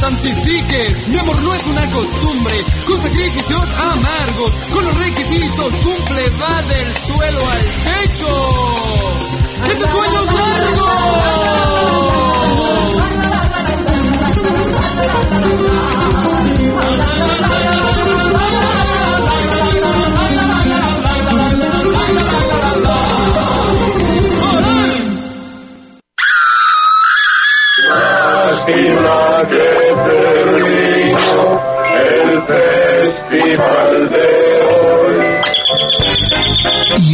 [0.00, 1.08] Santifiques.
[1.08, 6.96] Mi amor no es una costumbre, con sacrificios amargos, con los requisitos cumple, va del
[6.98, 8.28] suelo al techo.
[9.64, 11.48] ¡Ese sueño es largo!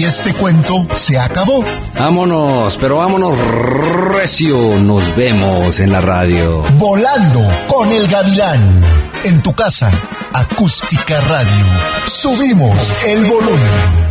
[0.05, 1.65] Y este cuento se acabó.
[1.99, 3.39] Vámonos, pero vámonos
[4.13, 4.79] recio.
[4.79, 6.63] Nos vemos en la radio.
[6.77, 8.83] Volando con el gavilán.
[9.25, 9.91] En tu casa,
[10.35, 11.65] acústica radio.
[12.05, 14.04] Subimos el volumen.